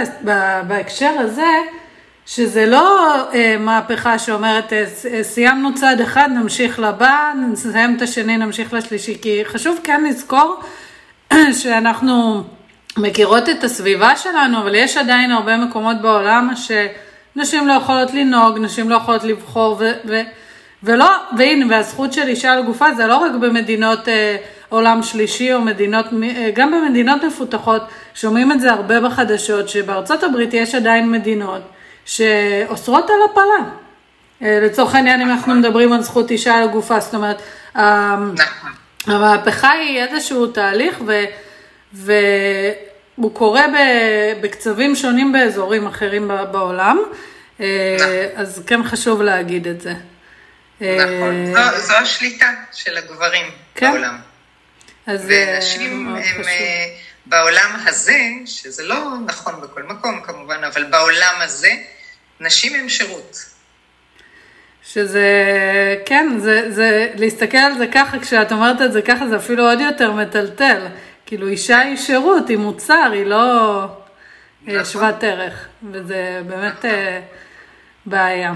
בהקשר 0.66 1.14
הזה, 1.18 1.52
שזה 2.26 2.66
לא 2.66 3.16
אה, 3.34 3.56
מהפכה 3.58 4.18
שאומרת 4.18 4.72
אה, 4.72 4.84
סיימנו 5.22 5.74
צעד 5.74 6.00
אחד, 6.00 6.28
נמשיך 6.34 6.78
לבא, 6.78 7.32
נסיים 7.52 7.96
את 7.96 8.02
השני, 8.02 8.36
נמשיך 8.36 8.72
לשלישי, 8.72 9.18
כי 9.22 9.42
חשוב 9.44 9.80
כן 9.84 10.04
לזכור 10.04 10.60
שאנחנו 11.62 12.44
מכירות 12.96 13.48
את 13.48 13.64
הסביבה 13.64 14.16
שלנו, 14.16 14.60
אבל 14.60 14.74
יש 14.74 14.96
עדיין 14.96 15.30
הרבה 15.30 15.56
מקומות 15.56 16.00
בעולם 16.00 16.50
שנשים 16.56 17.68
לא 17.68 17.72
יכולות 17.72 18.14
לנהוג, 18.14 18.58
נשים 18.58 18.90
לא 18.90 18.96
יכולות 18.96 19.24
לבחור, 19.24 19.76
ו, 19.80 19.92
ו, 20.08 20.20
ולא, 20.82 21.10
והנה, 21.38 21.66
והזכות 21.70 22.12
של 22.12 22.28
אישה 22.28 22.52
על 22.52 22.62
גופה 22.62 22.94
זה 22.94 23.06
לא 23.06 23.16
רק 23.16 23.32
במדינות 23.40 24.08
אה, 24.08 24.36
עולם 24.68 25.02
שלישי 25.02 25.54
או 25.54 25.60
מדינות, 25.60 26.06
אה, 26.22 26.50
גם 26.54 26.70
במדינות 26.70 27.24
מפותחות, 27.24 27.82
שומעים 28.14 28.52
את 28.52 28.60
זה 28.60 28.72
הרבה 28.72 29.00
בחדשות, 29.00 29.68
שבארצות 29.68 30.22
הברית 30.22 30.54
יש 30.54 30.74
עדיין 30.74 31.10
מדינות 31.10 31.62
שאוסרות 32.04 33.10
על 33.10 33.16
הפלה. 33.30 33.70
אה, 34.42 34.60
לצורך 34.62 34.94
העניין, 34.94 35.20
אם 35.20 35.30
אנחנו 35.30 35.54
מדברים 35.54 35.92
על 35.92 36.02
זכות 36.02 36.30
אישה 36.30 36.54
על 36.54 36.68
גופה, 36.68 37.00
זאת 37.00 37.14
אומרת, 37.14 37.42
נכון. 37.74 38.34
המהפכה 39.06 39.70
היא 39.70 40.02
איזשהו 40.02 40.46
תהליך, 40.46 41.02
ו... 41.06 41.24
והוא 41.94 43.34
קורה 43.34 43.64
בקצבים 44.40 44.96
שונים 44.96 45.32
באזורים 45.32 45.86
אחרים 45.86 46.30
בעולם, 46.52 46.98
אה, 47.60 47.96
נכון. 47.98 48.08
אז 48.36 48.62
כן 48.66 48.84
חשוב 48.84 49.22
להגיד 49.22 49.66
את 49.66 49.80
זה. 49.80 49.94
נכון, 50.80 51.46
זו, 51.54 51.80
זו 51.80 51.94
השליטה 51.94 52.50
של 52.72 52.96
הגברים 52.96 53.46
כן. 53.74 53.90
בעולם. 53.90 54.18
אז 55.06 55.26
ונשים 55.28 56.16
הם 56.16 56.22
חשוב. 56.22 56.44
בעולם 57.26 57.70
הזה, 57.86 58.18
שזה 58.46 58.82
לא 58.82 59.14
נכון 59.26 59.60
בכל 59.60 59.82
מקום 59.82 60.20
כמובן, 60.24 60.64
אבל 60.64 60.84
בעולם 60.84 61.34
הזה, 61.40 61.70
נשים 62.40 62.74
הם 62.74 62.88
שירות. 62.88 63.44
שזה, 64.82 65.28
כן, 66.06 66.38
זה, 66.38 66.70
זה, 66.70 67.08
להסתכל 67.14 67.56
על 67.56 67.78
זה 67.78 67.86
ככה, 67.94 68.18
כשאת 68.18 68.52
אומרת 68.52 68.82
את 68.82 68.92
זה 68.92 69.02
ככה, 69.02 69.28
זה 69.28 69.36
אפילו 69.36 69.70
עוד 69.70 69.80
יותר 69.80 70.12
מטלטל. 70.12 70.86
כאילו, 71.26 71.48
אישה 71.48 71.78
היא 71.78 71.96
שירות, 71.96 72.48
היא 72.48 72.56
מוצר, 72.56 73.10
היא 73.12 73.24
לא 73.24 73.80
אה, 73.82 73.88
נכון. 74.62 74.84
שוות 74.84 75.24
ערך, 75.24 75.68
וזה 75.92 76.40
באמת 76.46 76.84
נכון. 76.84 76.90
בעיה. 78.06 78.52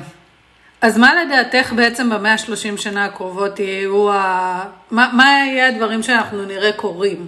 אז 0.81 0.99
מה 0.99 1.13
לדעתך 1.15 1.73
בעצם 1.73 2.11
במאה 2.11 2.33
ה-30 2.33 2.77
שנה 2.77 3.05
הקרובות 3.05 3.59
יהיו 3.59 4.13
ה... 4.13 4.65
מה, 4.91 5.11
מה 5.13 5.25
יהיה 5.47 5.69
הדברים 5.69 6.03
שאנחנו 6.03 6.45
נראה 6.45 6.73
קורים? 6.73 7.27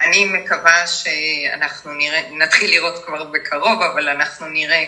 אני 0.00 0.24
מקווה 0.24 0.86
שאנחנו 0.86 1.92
נראה, 1.94 2.20
נתחיל 2.30 2.70
לראות 2.70 3.04
כבר 3.04 3.24
בקרוב, 3.24 3.82
אבל 3.82 4.08
אנחנו 4.08 4.46
נראה 4.46 4.84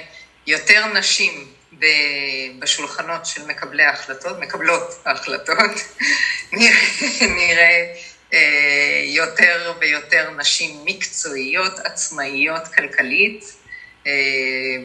יותר 0.47 0.87
נשים 0.87 1.47
בשולחנות 2.59 3.27
של 3.27 3.47
מקבלי 3.47 3.83
ההחלטות, 3.83 4.39
מקבלות 4.39 5.03
ההחלטות, 5.05 5.57
נראה, 6.53 6.81
נראה 7.21 7.63
אה, 7.63 7.95
יותר 9.05 9.73
ויותר 9.81 10.31
נשים 10.31 10.85
מקצועיות, 10.85 11.79
עצמאיות 11.79 12.69
כלכלית, 12.69 13.45
אה, 14.07 14.13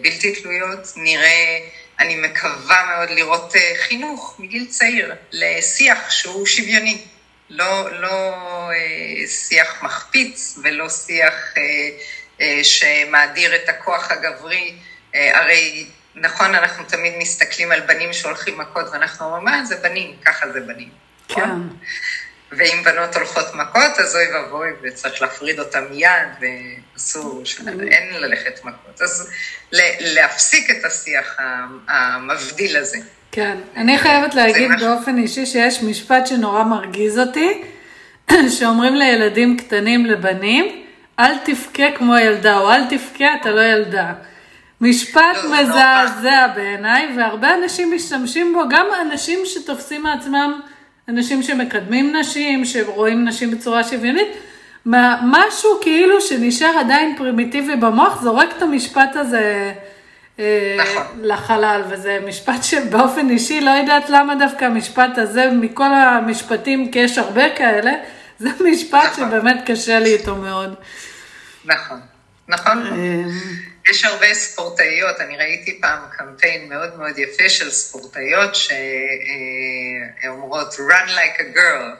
בלתי 0.01 0.41
תלויות, 0.41 0.93
נראה, 0.95 1.59
אני 1.99 2.15
מקווה 2.15 2.85
מאוד 2.85 3.09
לראות 3.09 3.55
אה, 3.55 3.73
חינוך 3.77 4.35
מגיל 4.39 4.65
צעיר 4.65 5.15
לשיח 5.31 6.11
שהוא 6.11 6.45
שוויוני. 6.45 6.97
לא, 7.49 8.01
לא 8.01 8.33
אה, 8.71 9.27
שיח 9.27 9.83
מחפיץ 9.83 10.59
ולא 10.63 10.89
שיח 10.89 11.53
אה, 11.57 11.89
אה, 12.41 12.63
שמאדיר 12.63 13.55
את 13.55 13.69
הכוח 13.69 14.11
הגברי. 14.11 14.73
אה, 15.15 15.39
הרי 15.39 15.87
נכון, 16.15 16.55
אנחנו 16.55 16.83
תמיד 16.83 17.13
מסתכלים 17.17 17.71
על 17.71 17.79
בנים 17.79 18.13
שהולכים 18.13 18.57
מכות 18.57 18.85
ואנחנו 18.91 19.25
אומרים, 19.25 19.45
מה 19.45 19.65
זה 19.65 19.75
בנים? 19.75 20.15
ככה 20.25 20.51
זה 20.51 20.59
בנים. 20.59 20.89
כן. 21.27 21.49
נכון? 22.51 22.59
ואם 22.59 22.83
בנות 22.83 23.15
הולכות 23.15 23.45
מכות, 23.55 23.99
אז 23.99 24.15
אוי 24.15 24.25
ואבוי, 24.33 24.69
וצריך 24.81 25.21
להפריד 25.21 25.59
אותן 25.59 25.83
מיד, 25.91 26.11
ואסור, 26.95 27.43
אין 27.67 28.13
ללכת 28.13 28.65
מכות. 28.65 29.01
אז 29.01 29.29
להפסיק 29.99 30.71
את 30.71 30.85
השיח 30.85 31.37
המבדיל 31.87 32.77
הזה. 32.77 32.97
כן, 33.31 33.57
אני 33.75 33.97
חייבת 33.97 34.35
להגיד 34.35 34.71
באופן 34.79 35.17
אישי 35.17 35.45
שיש 35.45 35.83
משפט 35.83 36.27
שנורא 36.27 36.63
מרגיז 36.63 37.19
אותי, 37.19 37.63
שאומרים 38.59 38.95
לילדים 38.95 39.57
קטנים, 39.57 40.05
לבנים, 40.05 40.83
אל 41.19 41.37
תבכה 41.45 41.91
כמו 41.97 42.17
ילדה, 42.17 42.57
או 42.57 42.71
אל 42.71 42.81
תבכה, 42.89 43.25
אתה 43.41 43.51
לא 43.51 43.61
ילדה. 43.61 44.13
משפט 44.81 45.37
לא, 45.43 45.61
מזעזע 45.61 46.47
בעיניי, 46.55 47.07
והרבה 47.17 47.53
אנשים 47.53 47.95
משתמשים 47.95 48.53
בו, 48.53 48.69
גם 48.69 48.85
אנשים 49.01 49.39
שתופסים 49.45 50.03
מעצמם, 50.03 50.61
אנשים 51.09 51.43
שמקדמים 51.43 52.15
נשים, 52.15 52.65
שרואים 52.65 53.25
נשים 53.25 53.51
בצורה 53.51 53.83
שוויונית, 53.83 54.27
משהו 55.25 55.69
כאילו 55.81 56.21
שנשאר 56.21 56.77
עדיין 56.79 57.15
פרימיטיבי 57.17 57.75
במוח, 57.75 58.21
זורק 58.21 58.49
את 58.57 58.61
המשפט 58.61 59.15
הזה 59.15 59.73
אה, 60.39 60.77
נכון. 60.79 61.03
לחלל, 61.21 61.81
וזה 61.89 62.19
משפט 62.27 62.63
שבאופן 62.63 63.29
אישי 63.29 63.61
לא 63.61 63.69
יודעת 63.69 64.09
למה 64.09 64.35
דווקא 64.35 64.65
המשפט 64.65 65.17
הזה, 65.17 65.51
מכל 65.51 65.93
המשפטים, 65.93 66.91
כי 66.91 66.99
יש 66.99 67.17
הרבה 67.17 67.49
כאלה, 67.55 67.91
זה 68.39 68.49
משפט 68.71 69.03
נכון. 69.03 69.29
שבאמת 69.29 69.57
קשה 69.65 69.99
לי 69.99 70.13
איתו 70.13 70.35
מאוד. 70.35 70.73
נכון, 71.65 71.99
נכון. 72.47 72.83
אה, 73.87 73.91
יש 73.91 74.05
הרבה 74.05 74.33
ספורטאיות, 74.33 75.19
אני 75.19 75.37
ראיתי 75.37 75.81
פעם 75.81 75.99
קמפיין 76.17 76.69
מאוד 76.69 76.97
מאוד 76.97 77.17
יפה 77.17 77.49
של 77.49 77.71
ספורטאיות 77.71 78.55
שאומרות 80.23 80.73
run 80.73 81.09
like 81.09 81.39
a 81.39 81.57
girl, 81.57 81.95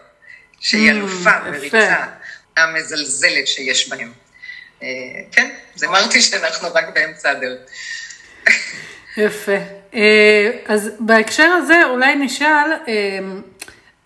שהיא 0.60 0.92
mm, 0.92 0.94
אלופה 0.94 1.40
בריצה, 1.40 2.06
המזלזלת 2.58 3.48
שיש 3.48 3.90
בהם. 3.90 4.12
אה, 4.84 4.88
כן, 5.32 5.50
זה 5.76 5.88
אמרתי 5.88 6.22
שאנחנו 6.22 6.68
רק 6.74 6.86
באמצע 6.94 7.30
הדרך. 7.30 7.60
יפה. 9.18 9.58
אה, 9.94 10.52
אז 10.66 10.90
בהקשר 11.00 11.50
הזה 11.50 11.82
אולי 11.90 12.16
נשאל, 12.16 12.72
אה, 12.88 13.20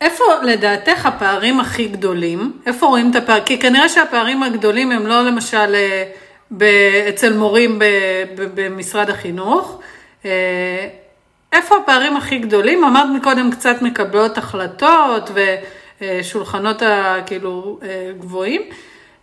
איפה 0.02 0.24
לדעתך 0.44 1.06
הפערים 1.06 1.60
הכי 1.60 1.88
גדולים? 1.88 2.62
איפה 2.66 2.86
רואים 2.86 3.12
את 3.12 3.16
הפערים? 3.16 3.44
כי 3.46 3.60
כנראה 3.60 3.90
שהפערים 3.90 4.44
הגדולים 4.44 4.92
הם 4.92 5.08
לא 5.08 5.26
למשל 5.26 5.76
אה, 5.76 6.04
אצל 7.10 7.34
מורים 7.34 7.80
במשרד 8.36 9.10
החינוך. 9.10 9.82
איפה 11.52 11.76
הפערים 11.84 12.18
הכי 12.18 12.40
גדולים? 12.40 12.84
אמרת 12.84 13.10
מקודם 13.16 13.52
קצת 13.52 13.76
מקבלות 13.82 14.38
החלטות 14.38 15.30
ושולחנות 16.02 16.82
הכאילו 16.86 17.80
גבוהים. 18.20 18.62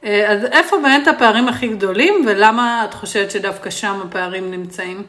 אז 0.03 0.45
איפה 0.53 0.77
באמת 0.83 1.09
הפערים 1.09 1.49
הכי 1.49 1.69
גדולים 1.69 2.25
ולמה 2.27 2.87
את 2.89 2.95
חושבת 2.95 3.31
שדווקא 3.31 3.71
שם 3.71 4.01
הפערים 4.09 4.51
נמצאים? 4.51 5.03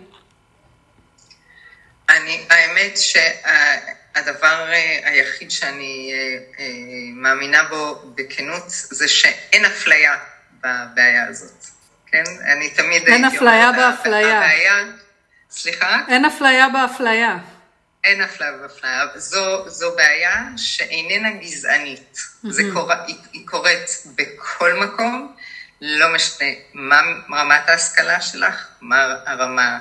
אני, 2.10 2.46
האמת 2.50 2.98
שהדבר 2.98 4.72
אה, 4.72 5.00
היחיד 5.04 5.52
שאני 5.52 6.12
אה, 6.14 6.38
אה, 6.60 6.66
מאמינה 7.14 7.64
בו 7.64 8.02
בכנות 8.16 8.64
זה 8.68 9.08
שאין 9.08 9.66
אפליה 9.66 10.18
בבעיה 10.60 11.28
הזאת, 11.28 11.66
כן? 12.12 12.24
אני 12.54 12.70
תמיד 12.70 13.08
אין 13.08 13.26
אפליה 13.26 13.72
באפליה. 13.72 14.38
הבעיה, 14.38 14.86
סליחה? 15.50 16.02
אין 16.08 16.26
אפליה 16.26 16.70
באפליה. 16.70 17.38
אין 18.04 18.22
אפליה 18.22 18.52
באפליה. 18.52 19.06
זו, 19.16 19.70
זו 19.70 19.96
בעיה 19.96 20.46
שאיננה 20.58 21.32
גזענית. 21.32 22.18
Mm-hmm. 22.18 22.50
זה 22.50 22.64
קורה, 22.74 23.06
היא, 23.08 23.16
היא 23.34 23.48
קורית 23.48 23.90
בכל 24.16 24.74
מקום, 24.74 25.36
לא 25.82 26.14
משנה 26.14 26.48
מה 26.74 27.02
רמת 27.32 27.70
ההשכלה 27.70 28.22
שלך, 28.22 28.68
מה 28.82 29.16
הרמה 29.26 29.80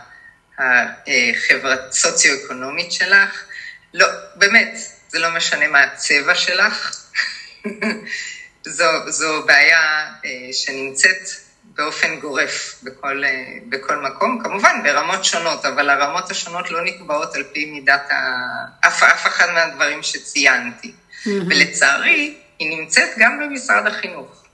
החברת 0.59 1.93
סוציו-אקונומית 1.93 2.93
שלך. 2.93 3.45
לא, 3.95 4.07
באמת, 4.35 4.77
זה 5.09 5.19
לא 5.19 5.31
משנה 5.31 5.69
מה 5.69 5.83
הצבע 5.83 6.35
שלך. 6.35 6.93
זו, 8.67 8.85
זו 9.07 9.43
בעיה 9.47 10.09
אה, 10.25 10.53
שנמצאת 10.53 11.48
באופן 11.79 12.21
גורף 12.21 12.81
בכל, 12.83 13.25
אה, 13.25 13.45
בכל 13.69 13.97
מקום, 13.97 14.39
כמובן 14.43 14.81
ברמות 14.85 15.25
שונות, 15.25 15.65
אבל 15.65 15.91
הרמות 15.91 16.31
השונות 16.31 16.71
לא 16.71 16.85
נקבעות 16.85 17.35
על 17.35 17.43
פי 17.53 17.65
מידת 17.65 18.11
ה... 18.11 18.45
אף, 18.89 19.03
אף 19.03 19.27
אחד 19.27 19.47
מהדברים 19.55 20.03
שציינתי. 20.03 20.89
Mm-hmm. 20.89 21.29
ולצערי, 21.47 22.35
היא 22.59 22.79
נמצאת 22.79 23.09
גם 23.19 23.41
במשרד 23.41 23.87
החינוך. 23.87 24.45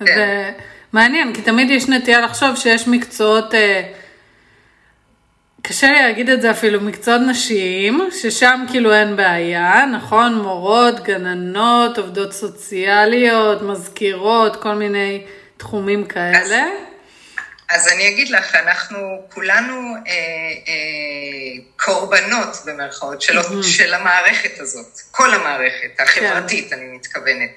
זה 0.00 0.06
כן. 0.06 0.52
מעניין, 0.92 1.34
כי 1.34 1.42
תמיד 1.42 1.70
יש 1.70 1.88
נטייה 1.88 2.20
לחשוב 2.20 2.56
שיש 2.56 2.88
מקצועות... 2.88 3.54
אה... 3.54 3.82
קשה 5.62 5.86
לי 5.86 6.02
להגיד 6.02 6.30
את 6.30 6.42
זה 6.42 6.50
אפילו, 6.50 6.80
מקצועות 6.80 7.20
נשיים, 7.30 8.08
ששם 8.22 8.64
כאילו 8.70 8.94
אין 8.94 9.16
בעיה, 9.16 9.86
נכון? 9.86 10.34
מורות, 10.34 11.00
גננות, 11.04 11.98
עובדות 11.98 12.32
סוציאליות, 12.32 13.62
מזכירות, 13.62 14.56
כל 14.56 14.74
מיני 14.74 15.24
תחומים 15.60 16.06
כאלה. 16.06 16.38
אז, 16.38 16.52
אז 17.70 17.88
אני 17.88 18.08
אגיד 18.08 18.30
לך, 18.30 18.54
אנחנו 18.54 18.98
כולנו 19.34 19.94
אה, 19.94 20.12
אה, 20.68 21.62
קורבנות 21.76 22.56
במרכאות 22.64 23.22
של, 23.22 23.38
mm-hmm. 23.38 23.62
של 23.62 23.94
המערכת 23.94 24.60
הזאת, 24.60 25.00
כל 25.10 25.34
המערכת 25.34 26.00
החברתית, 26.00 26.70
כן. 26.70 26.76
אני 26.76 26.96
מתכוונת. 26.96 27.50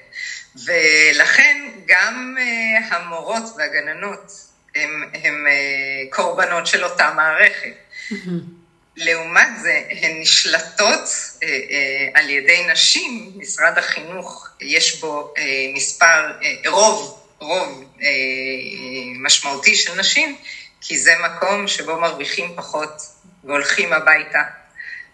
ולכן 0.64 1.68
גם 1.86 2.36
אה, 2.38 2.96
המורות 2.96 3.42
והגננות 3.58 4.32
הם 5.24 5.46
אה, 5.46 6.10
קורבנות 6.10 6.66
של 6.66 6.84
אותה 6.84 7.12
מערכת. 7.16 7.74
לעומת 8.96 9.48
זה, 9.62 9.82
הן 9.90 10.20
נשלטות 10.20 11.08
אה, 11.42 11.48
על 12.14 12.30
ידי 12.30 12.66
נשים, 12.72 13.32
משרד 13.36 13.78
החינוך, 13.78 14.48
יש 14.60 15.00
בו 15.00 15.34
מספר, 15.74 16.32
רוב, 16.66 17.23
רוב 17.44 17.84
משמעותי 19.20 19.74
של 19.74 20.00
נשים, 20.00 20.36
כי 20.80 20.98
זה 20.98 21.12
מקום 21.24 21.68
שבו 21.68 22.00
מרוויחים 22.00 22.52
פחות 22.56 23.02
והולכים 23.44 23.92
הביתה 23.92 24.42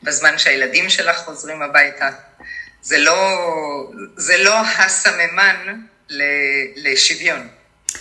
בזמן 0.02 0.38
שהילדים 0.38 0.90
שלך 0.90 1.16
חוזרים 1.16 1.62
הביתה. 1.62 2.10
זה 2.82 2.98
לא, 2.98 3.38
זה 4.16 4.38
לא 4.38 4.56
הסממן 4.60 5.80
לשוויון. 6.76 7.48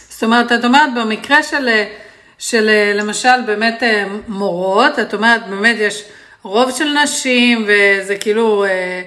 זאת 0.10 0.24
אומרת, 0.24 0.52
את 0.52 0.66
אומרת 0.66 0.90
במקרה 0.96 1.44
של, 1.44 1.70
של 2.38 2.70
למשל 2.96 3.42
באמת 3.46 3.84
אה, 3.84 4.04
מורות, 4.28 5.00
את 5.00 5.14
אומרת 5.14 5.48
באמת 5.48 5.76
יש 5.80 6.04
רוב 6.44 6.78
של 6.78 6.98
נשים 7.04 7.68
וזה 7.68 8.16
כאילו 8.16 8.66
אה, 8.66 9.02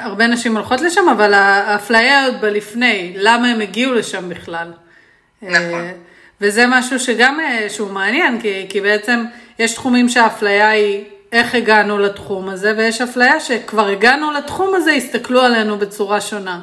הרבה 0.00 0.26
נשים 0.26 0.56
הולכות 0.56 0.80
לשם, 0.80 1.08
אבל 1.08 1.34
האפליה 1.34 2.26
עוד 2.26 2.40
בלפני, 2.40 3.14
למה 3.16 3.48
הם 3.48 3.60
הגיעו 3.60 3.94
לשם 3.94 4.28
בכלל. 4.28 4.72
נכון. 5.42 5.54
אה, 5.60 5.92
וזה 6.40 6.64
משהו 6.68 7.00
שגם 7.00 7.38
שהוא 7.68 7.90
מעניין, 7.90 8.40
כי, 8.40 8.66
כי 8.68 8.80
בעצם 8.80 9.24
יש 9.58 9.74
תחומים 9.74 10.08
שהאפליה 10.08 10.68
היא 10.68 11.04
איך 11.32 11.54
הגענו 11.54 11.98
לתחום 11.98 12.48
הזה, 12.48 12.74
ויש 12.76 13.00
אפליה 13.00 13.40
שכבר 13.40 13.88
הגענו 13.88 14.32
לתחום 14.32 14.74
הזה, 14.74 14.92
הסתכלו 14.92 15.40
עלינו 15.40 15.78
בצורה 15.78 16.20
שונה. 16.20 16.60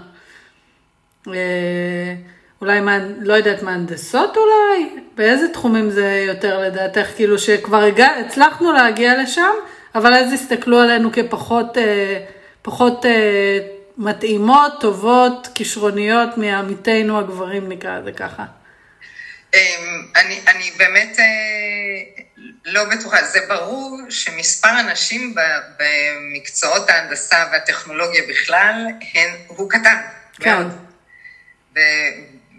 אולי, 2.61 2.79
מה, 2.81 2.97
לא 3.21 3.33
יודעת, 3.33 3.63
מהנדסות 3.63 4.37
אולי? 4.37 4.89
באיזה 5.17 5.47
תחומים 5.47 5.89
זה 5.89 6.23
יותר 6.27 6.59
לדעתך? 6.59 7.07
כאילו 7.15 7.39
שכבר 7.39 7.83
הגע, 7.83 8.07
הצלחנו 8.07 8.71
להגיע 8.71 9.21
לשם, 9.23 9.51
אבל 9.95 10.13
אז 10.13 10.33
הסתכלו 10.33 10.79
עלינו 10.79 11.11
כפחות 11.11 11.77
אה, 11.77 12.19
פחות, 12.61 13.05
אה, 13.05 13.59
מתאימות, 13.97 14.73
טובות, 14.81 15.47
כישרוניות 15.55 16.37
מעמיתינו 16.37 17.19
הגברים, 17.19 17.69
נקרא 17.69 17.99
לזה 17.99 18.11
ככה. 18.11 18.45
אמ, 19.53 19.59
אני, 20.15 20.39
אני 20.47 20.71
באמת 20.77 21.19
אה, 21.19 22.23
לא 22.65 22.83
בטוחה, 22.83 23.23
זה 23.23 23.39
ברור 23.47 23.99
שמספר 24.09 24.67
הנשים 24.67 25.35
במקצועות 25.79 26.89
ההנדסה 26.89 27.45
והטכנולוגיה 27.51 28.23
בכלל 28.29 28.87
הן, 29.13 29.29
הוא 29.47 29.69
קטן 29.69 29.97
כן. 30.39 30.53
מאוד. 30.53 30.71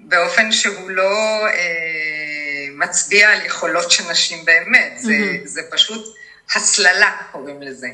באופן 0.04 0.52
שהוא 0.52 0.90
לא 0.90 1.46
אה, 1.46 2.66
מצביע 2.72 3.30
על 3.30 3.46
יכולות 3.46 3.90
של 3.90 4.10
נשים 4.10 4.44
באמת, 4.44 4.92
זה, 4.96 5.12
mm-hmm. 5.12 5.46
זה 5.46 5.62
פשוט 5.70 6.16
הסללה 6.54 7.16
קוראים 7.32 7.62
לזה. 7.62 7.88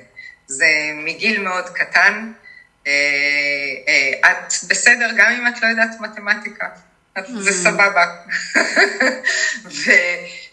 זה 0.49 0.67
מגיל 0.95 1.41
מאוד 1.41 1.69
קטן, 1.69 2.33
אה, 2.87 2.93
אה, 3.89 4.31
את 4.31 4.53
בסדר 4.69 5.11
גם 5.17 5.33
אם 5.33 5.47
את 5.47 5.63
לא 5.63 5.67
יודעת 5.67 6.01
מתמטיקה. 6.01 6.69
זה 7.27 7.53
סבבה. 7.53 8.05
ו, 9.85 9.91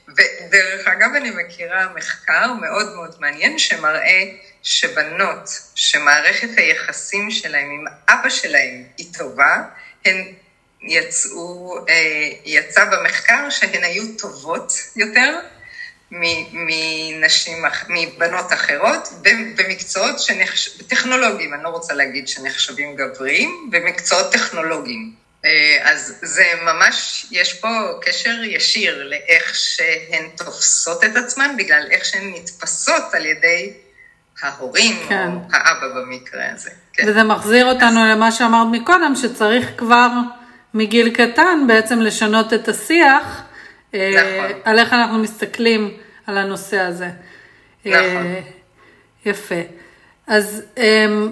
ודרך 0.07 0.87
אגב 0.87 1.15
אני 1.15 1.29
מכירה 1.29 1.87
מחקר 1.95 2.53
מאוד 2.53 2.95
מאוד 2.95 3.15
מעניין 3.19 3.59
שמראה 3.59 4.23
שבנות 4.63 5.49
שמערכת 5.75 6.49
היחסים 6.57 7.31
שלהם 7.31 7.71
עם 7.71 7.85
אבא 8.09 8.29
שלהם 8.29 8.83
היא 8.97 9.13
טובה, 9.17 9.63
הן 10.05 10.33
יצאו, 10.81 11.77
אה, 11.89 12.29
יצא 12.45 12.85
במחקר 12.85 13.49
שהן 13.49 13.83
היו 13.83 14.03
טובות 14.17 14.73
יותר 14.95 15.39
מנשים, 16.53 17.63
מבנות 17.87 18.53
אחרות 18.53 19.09
במקצועות 19.55 20.19
שנחש... 20.19 20.69
טכנולוגיים, 20.87 21.53
אני 21.53 21.63
לא 21.63 21.69
רוצה 21.69 21.93
להגיד 21.93 22.27
שנחשבים 22.27 22.95
גבריים, 22.95 23.69
במקצועות 23.71 24.31
טכנולוגיים. 24.31 25.13
אה, 25.45 25.91
אז 25.91 26.19
זה 26.21 26.45
ממש, 26.61 27.25
יש 27.31 27.53
פה 27.53 27.67
קשר 28.01 28.43
ישיר 28.43 29.07
לאיך 29.07 29.55
שהן 29.55 30.29
תופסות 30.37 31.03
את 31.03 31.15
עצמן, 31.15 31.55
בגלל 31.57 31.83
איך 31.91 32.05
שהן 32.05 32.33
נתפסות 32.35 33.13
על 33.13 33.25
ידי 33.25 33.73
ההורים, 34.41 34.95
כן. 35.09 35.27
או 35.27 35.39
האבא 35.51 35.87
במקרה 35.95 36.43
הזה. 36.53 36.69
כן. 36.93 37.03
וזה 37.07 37.23
מחזיר 37.23 37.65
אותנו 37.65 38.03
אז... 38.03 38.09
למה 38.11 38.31
שאמרת 38.31 38.67
מקודם, 38.71 39.13
שצריך 39.15 39.65
כבר... 39.77 40.09
מגיל 40.75 41.15
קטן 41.15 41.67
בעצם 41.67 42.01
לשנות 42.01 42.53
את 42.53 42.67
השיח, 42.67 43.41
אה, 43.93 44.11
נכון. 44.15 44.59
על 44.63 44.79
איך 44.79 44.93
אנחנו 44.93 45.17
מסתכלים 45.17 45.97
על 46.27 46.37
הנושא 46.37 46.79
הזה. 46.79 47.09
נכון. 47.85 47.99
אה, 48.01 48.39
יפה. 49.25 49.61
אז 50.27 50.63
אמ, 50.77 51.29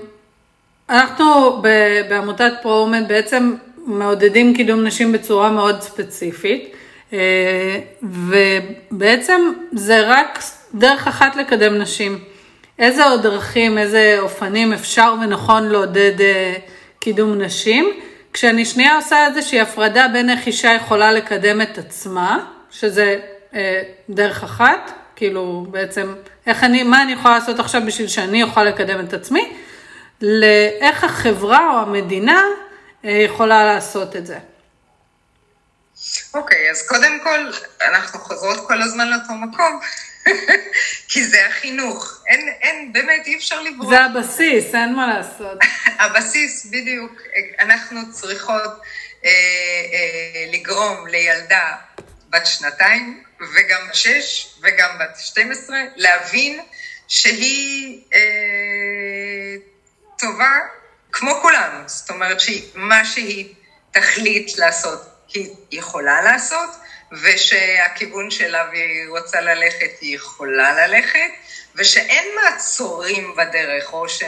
אנחנו 0.89 1.61
בעמותת 2.09 2.51
פרו-אומן 2.61 3.07
בעצם 3.07 3.55
מעודדים 3.77 4.55
קידום 4.55 4.83
נשים 4.83 5.11
בצורה 5.11 5.51
מאוד 5.51 5.81
ספציפית, 5.81 6.73
אה, 7.13 7.79
ובעצם 8.03 9.51
זה 9.71 10.01
רק 10.07 10.39
דרך 10.73 11.07
אחת 11.07 11.35
לקדם 11.35 11.77
נשים. 11.77 12.19
איזה 12.79 13.05
עוד 13.05 13.23
דרכים, 13.23 13.77
איזה 13.77 14.17
אופנים 14.19 14.73
אפשר 14.73 15.13
ונכון 15.21 15.69
לעודד 15.69 16.15
קידום 16.99 17.41
נשים? 17.41 17.93
כשאני 18.33 18.65
שנייה 18.65 18.95
עושה 18.95 19.27
איזושהי 19.27 19.59
הפרדה 19.59 20.07
בין 20.13 20.29
איך 20.29 20.47
אישה 20.47 20.73
יכולה 20.73 21.11
לקדם 21.11 21.61
את 21.61 21.77
עצמה, 21.77 22.45
שזה 22.71 23.03
אה, 23.03 23.32
דרך 24.09 24.43
אחת, 24.43 24.91
כאילו 25.15 25.65
בעצם, 25.71 26.15
איך 26.47 26.63
אני, 26.63 26.83
מה 26.83 27.01
אני 27.01 27.11
יכולה 27.11 27.33
לעשות 27.33 27.59
עכשיו 27.59 27.81
בשביל 27.85 28.07
שאני 28.07 28.43
אוכל 28.43 28.63
לקדם 28.63 29.05
את 29.05 29.13
עצמי, 29.13 29.57
לאיך 30.21 31.03
החברה 31.03 31.69
או 31.73 31.79
המדינה 31.79 32.43
אה, 33.05 33.11
יכולה 33.11 33.63
לעשות 33.73 34.15
את 34.15 34.25
זה. 34.25 34.37
אוקיי, 36.33 36.67
okay, 36.67 36.71
אז 36.71 36.87
קודם 36.87 37.19
כל, 37.23 37.51
אנחנו 37.89 38.19
חוזרות 38.19 38.67
כל 38.67 38.81
הזמן 38.81 39.07
לאותו 39.07 39.33
מקום. 39.33 39.79
כי 41.09 41.23
זה 41.23 41.47
החינוך. 41.47 42.23
אין, 42.27 42.49
אין, 42.61 42.93
באמת, 42.93 43.27
אי 43.27 43.35
אפשר 43.37 43.61
לברוח. 43.61 43.89
זה 43.89 44.01
הבסיס, 44.01 44.75
אין 44.75 44.95
מה 44.95 45.07
לעשות. 45.07 45.57
הבסיס, 46.01 46.65
בדיוק. 46.65 47.21
אנחנו 47.59 48.11
צריכות 48.11 48.71
אה, 49.25 49.29
אה, 49.93 50.45
לגרום 50.51 51.07
לילדה 51.07 51.71
בת 52.29 52.45
שנתיים, 52.45 53.23
וגם 53.53 53.87
בת 53.87 53.95
שש, 53.95 54.47
וגם 54.61 54.97
בת 54.99 55.17
12, 55.19 55.77
להבין 55.95 56.59
שהיא 57.07 58.01
אה, 58.13 59.55
טובה 60.19 60.59
כמו 61.11 61.31
כולנו. 61.41 61.89
זאת 61.89 62.09
אומרת, 62.09 62.39
שמה 62.39 63.05
שהיא 63.05 63.53
תחליט 63.91 64.57
לעשות, 64.57 65.01
היא 65.33 65.49
יכולה 65.71 66.21
לעשות, 66.21 66.69
ושהכיוון 67.21 68.31
שלה 68.31 68.67
והיא 68.71 69.09
רוצה 69.09 69.41
ללכת, 69.41 69.91
היא 70.01 70.15
יכולה 70.15 70.87
ללכת, 70.87 71.29
ושאין 71.75 72.25
מעצורים 72.35 73.35
בדרך, 73.35 73.93
או 73.93 74.09
ש... 74.09 74.23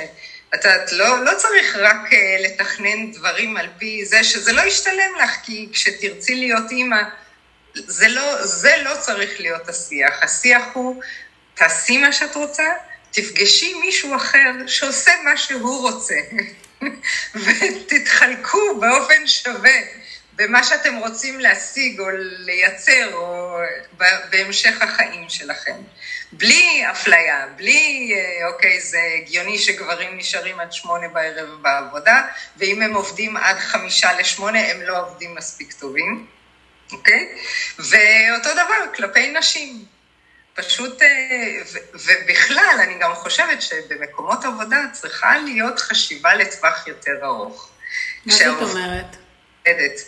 את 0.56 0.66
יודעת, 0.66 0.92
לא, 0.92 1.24
לא 1.24 1.32
צריך 1.38 1.76
רק 1.76 2.12
uh, 2.12 2.16
לתכנן 2.40 3.12
דברים 3.12 3.58
על 3.58 3.68
פי 3.78 4.06
זה 4.06 4.24
שזה 4.24 4.52
לא 4.54 4.62
ישתלם 4.62 5.16
לך, 5.24 5.32
כי 5.44 5.70
כשתרצי 5.74 6.36
להיות 6.36 6.72
אימא, 6.72 7.02
זה 7.76 8.08
לא, 8.08 8.46
זה 8.46 8.76
לא 8.84 8.96
צריך 9.00 9.40
להיות 9.40 9.70
השיח. 9.70 10.24
השיח 10.24 10.64
הוא, 10.74 11.02
תעשי 11.54 11.98
מה 11.98 12.14
שאת 12.14 12.36
רוצה, 12.36 12.64
תפגשי 13.12 13.74
מישהו 13.74 14.16
אחר 14.16 14.52
שעושה 14.68 15.12
מה 15.24 15.38
שהוא 15.38 15.92
רוצה, 15.92 16.16
ותתחלקו 17.46 18.80
באופן 18.80 19.28
שווה. 19.28 19.80
במה 20.38 20.64
שאתם 20.64 20.96
רוצים 20.96 21.40
להשיג 21.40 22.00
או 22.00 22.06
לייצר 22.38 23.14
או 23.14 23.58
בהמשך 24.30 24.82
החיים 24.82 25.30
שלכם. 25.30 25.76
בלי 26.32 26.84
אפליה, 26.92 27.48
בלי, 27.56 28.14
אה, 28.16 28.48
אוקיי, 28.48 28.82
זה 28.82 29.00
הגיוני 29.18 29.60
שגברים 29.60 30.18
נשארים 30.18 30.60
עד 30.60 30.74
שמונה 30.74 31.08
בערב 31.08 31.50
בעבודה, 31.62 32.22
ואם 32.58 32.82
הם 32.82 32.94
עובדים 32.94 33.38
עד 33.38 33.58
חמישה 33.58 34.20
לשמונה, 34.20 34.72
הם 34.72 34.82
לא 34.82 35.02
עובדים 35.02 35.36
מספיק 35.36 35.74
טובים, 35.74 36.26
אוקיי? 36.92 37.28
ואותו 37.80 38.50
דבר 38.54 38.96
כלפי 38.96 39.32
נשים. 39.32 39.86
פשוט, 40.54 41.02
ובכלל, 41.94 42.76
אני 42.84 42.94
גם 43.00 43.16
חושבת 43.16 43.62
שבמקומות 43.62 44.46
עבודה 44.46 44.78
צריכה 44.92 45.38
להיות 45.38 45.80
חשיבה 45.80 46.36
לטווח 46.36 46.88
יותר 46.88 47.12
ארוך. 47.24 47.70
מה 48.26 48.34
זאת 48.34 48.62
אומרת? 48.62 49.18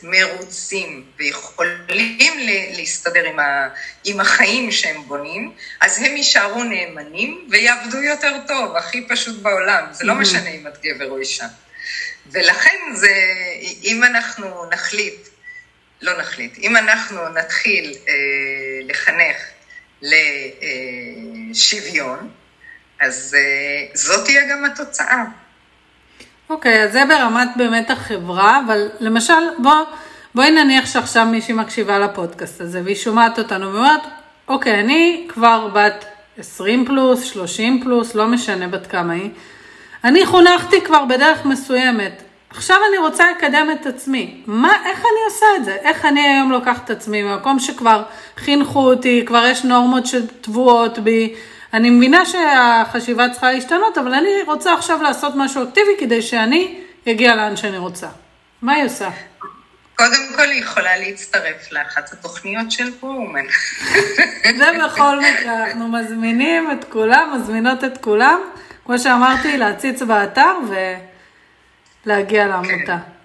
מרוצים 0.03 1.05
ויכולים 1.17 2.37
להסתדר 2.75 3.25
עם, 3.25 3.39
ה, 3.39 3.69
עם 4.03 4.19
החיים 4.19 4.71
שהם 4.71 5.03
בונים, 5.07 5.51
אז 5.81 5.97
הם 5.97 6.17
יישארו 6.17 6.63
נאמנים 6.63 7.47
ויעבדו 7.51 7.97
יותר 7.97 8.37
טוב, 8.47 8.75
הכי 8.75 9.07
פשוט 9.07 9.41
בעולם. 9.41 9.85
זה 9.91 10.05
לא 10.05 10.15
משנה 10.15 10.49
אם 10.49 10.67
את 10.67 10.81
גבר 10.83 11.09
או 11.09 11.17
אישה. 11.17 11.45
ולכן 12.31 12.77
זה, 12.93 13.13
אם 13.83 14.03
אנחנו 14.03 14.69
נחליט, 14.69 15.27
לא 16.01 16.19
נחליט, 16.19 16.57
אם 16.57 16.77
אנחנו 16.77 17.29
נתחיל 17.29 17.93
אה, 18.09 18.13
לחנך 18.83 19.37
לשוויון, 21.51 22.29
אז 23.01 23.35
אה, 23.39 23.85
זאת 23.93 24.25
תהיה 24.25 24.41
גם 24.51 24.65
התוצאה. 24.65 25.23
אוקיי, 26.49 26.83
אז 26.83 26.91
זה 26.91 27.03
ברמת 27.09 27.49
באמת 27.55 27.89
החברה, 27.91 28.61
אבל 28.67 28.89
למשל, 28.99 29.33
בוא, 29.59 29.85
בואי 30.35 30.51
נניח 30.51 30.85
שעכשיו 30.85 31.25
מישהי 31.25 31.53
מקשיבה 31.53 31.99
לפודקאסט 31.99 32.61
הזה, 32.61 32.81
והיא 32.83 32.95
שומעת 32.95 33.39
אותנו 33.39 33.73
ואומרת, 33.73 34.01
אוקיי, 34.47 34.79
אני 34.79 35.27
כבר 35.29 35.67
בת 35.67 36.05
20 36.37 36.85
פלוס, 36.85 37.23
30 37.23 37.83
פלוס, 37.83 38.15
לא 38.15 38.27
משנה 38.27 38.67
בת 38.67 38.87
כמה 38.87 39.13
היא, 39.13 39.29
אני 40.03 40.25
חונכתי 40.25 40.81
כבר 40.81 41.05
בדרך 41.05 41.45
מסוימת, 41.45 42.23
עכשיו 42.49 42.77
אני 42.89 42.97
רוצה 42.97 43.31
לקדם 43.31 43.67
את 43.71 43.85
עצמי. 43.85 44.41
מה, 44.47 44.73
איך 44.85 44.99
אני 44.99 45.25
עושה 45.25 45.45
את 45.57 45.65
זה? 45.65 45.75
איך 45.75 46.05
אני 46.05 46.27
היום 46.27 46.51
לוקחת 46.51 46.85
את 46.85 46.89
עצמי 46.89 47.23
במקום 47.23 47.59
שכבר 47.59 48.03
חינכו 48.37 48.79
אותי, 48.79 49.23
כבר 49.25 49.45
יש 49.45 49.63
נורמות 49.63 50.05
שטבועות 50.05 50.99
בי, 50.99 51.35
אני 51.73 51.89
מבינה 51.89 52.25
שהחשיבה 52.25 53.29
צריכה 53.29 53.51
להשתנות, 53.51 53.97
אבל 53.97 54.13
אני 54.13 54.29
רוצה 54.47 54.73
עכשיו 54.73 55.01
לעשות 55.01 55.33
משהו 55.35 55.63
אקטיבי 55.63 55.91
כדי 55.99 56.21
שאני 56.21 56.81
אגיע 57.09 57.35
לאן 57.35 57.55
שאני 57.55 57.77
רוצה. 57.77 58.07
מה 58.61 58.73
היא 58.73 58.85
עושה? 58.85 59.09
קודם 59.95 60.33
כל 60.35 60.49
היא 60.49 60.61
יכולה 60.61 60.97
להצטרף 60.97 61.71
לאחת 61.71 62.13
התוכניות 62.13 62.71
של 62.71 62.91
פרומן. 62.99 63.45
זה 64.57 64.65
בכל 64.85 65.19
מקרה, 65.19 65.63
אנחנו 65.63 65.87
מזמינים 65.87 66.71
את 66.71 66.85
כולם, 66.89 67.33
מזמינות 67.35 67.83
את 67.83 67.97
כולם, 67.97 68.39
כמו 68.85 68.99
שאמרתי, 68.99 69.57
להציץ 69.57 70.01
באתר 70.01 70.53
ולהגיע 72.07 72.47
לעמותה. 72.47 72.85
כן. 72.85 73.17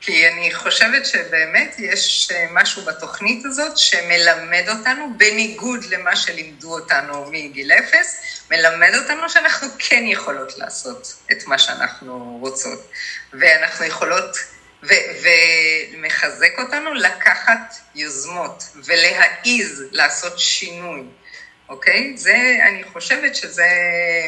כי 0.00 0.28
אני 0.28 0.54
חושבת 0.54 1.06
שבאמת 1.06 1.76
יש 1.78 2.30
אה, 2.32 2.46
משהו 2.50 2.82
בתוכנית 2.82 3.44
הזאת 3.44 3.78
שמלמד 3.78 4.64
אותנו, 4.68 5.12
בניגוד 5.16 5.84
למה 5.84 6.16
שלימדו 6.16 6.74
אותנו 6.74 7.30
מגיל 7.30 7.72
אפס, 7.72 8.22
מלמד 8.50 8.94
אותנו 8.94 9.30
שאנחנו 9.30 9.68
כן 9.78 10.02
יכולות 10.06 10.58
לעשות 10.58 11.14
את 11.32 11.46
מה 11.46 11.58
שאנחנו 11.58 12.38
רוצות. 12.40 12.90
ואנחנו 13.32 13.84
יכולות, 13.84 14.36
ו- 14.82 15.28
ומחזק 15.92 16.52
אותנו 16.58 16.94
לקחת 16.94 17.74
יוזמות 17.94 18.64
ולהעיז 18.84 19.84
לעשות 19.90 20.38
שינוי, 20.38 21.02
אוקיי? 21.68 22.12
זה, 22.16 22.56
אני 22.68 22.84
חושבת 22.92 23.36
שזה 23.36 23.66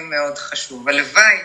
מאוד 0.02 0.38
חשוב. 0.38 0.88
הלוואי 0.88 1.38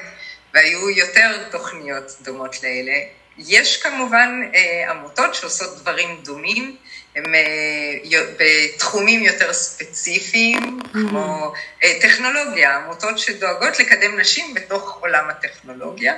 והיו 0.53 0.89
יותר 0.89 1.49
תוכניות 1.51 2.11
דומות 2.21 2.63
לאלה. 2.63 2.99
יש 3.37 3.81
כמובן 3.81 4.41
אה, 4.55 4.91
עמותות 4.91 5.35
שעושות 5.35 5.77
דברים 5.77 6.21
דומים, 6.23 6.77
הם 7.15 7.35
אה, 7.35 8.21
בתחומים 8.39 9.23
יותר 9.23 9.53
ספציפיים, 9.53 10.79
mm-hmm. 10.81 10.93
כמו 10.93 11.53
אה, 11.83 11.99
טכנולוגיה, 12.01 12.75
עמותות 12.75 13.19
שדואגות 13.19 13.79
לקדם 13.79 14.19
נשים 14.19 14.53
בתוך 14.53 14.97
עולם 15.01 15.29
הטכנולוגיה, 15.29 16.13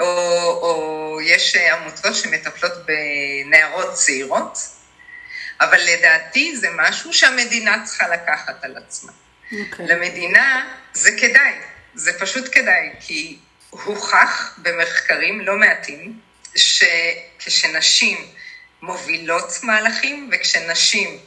או, 0.00 0.06
או 0.62 1.18
יש 1.22 1.56
עמותות 1.56 2.14
שמטפלות 2.14 2.72
בנערות 2.86 3.94
צעירות, 3.94 4.58
אבל 5.60 5.78
לדעתי 5.80 6.56
זה 6.56 6.68
משהו 6.76 7.12
שהמדינה 7.12 7.82
צריכה 7.84 8.08
לקחת 8.08 8.64
על 8.64 8.76
עצמה. 8.76 9.12
Okay. 9.12 9.54
אוקיי. 9.70 9.86
למדינה 9.86 10.74
זה 10.92 11.10
כדאי, 11.20 11.52
זה 11.94 12.18
פשוט 12.18 12.48
כדאי, 12.52 12.90
כי 13.00 13.38
הוכח 13.72 14.58
במחקרים 14.58 15.40
לא 15.40 15.56
מעטים, 15.56 16.20
שכשנשים 16.56 18.18
מובילות 18.82 19.58
מהלכים 19.62 20.30
וכשנשים 20.32 21.18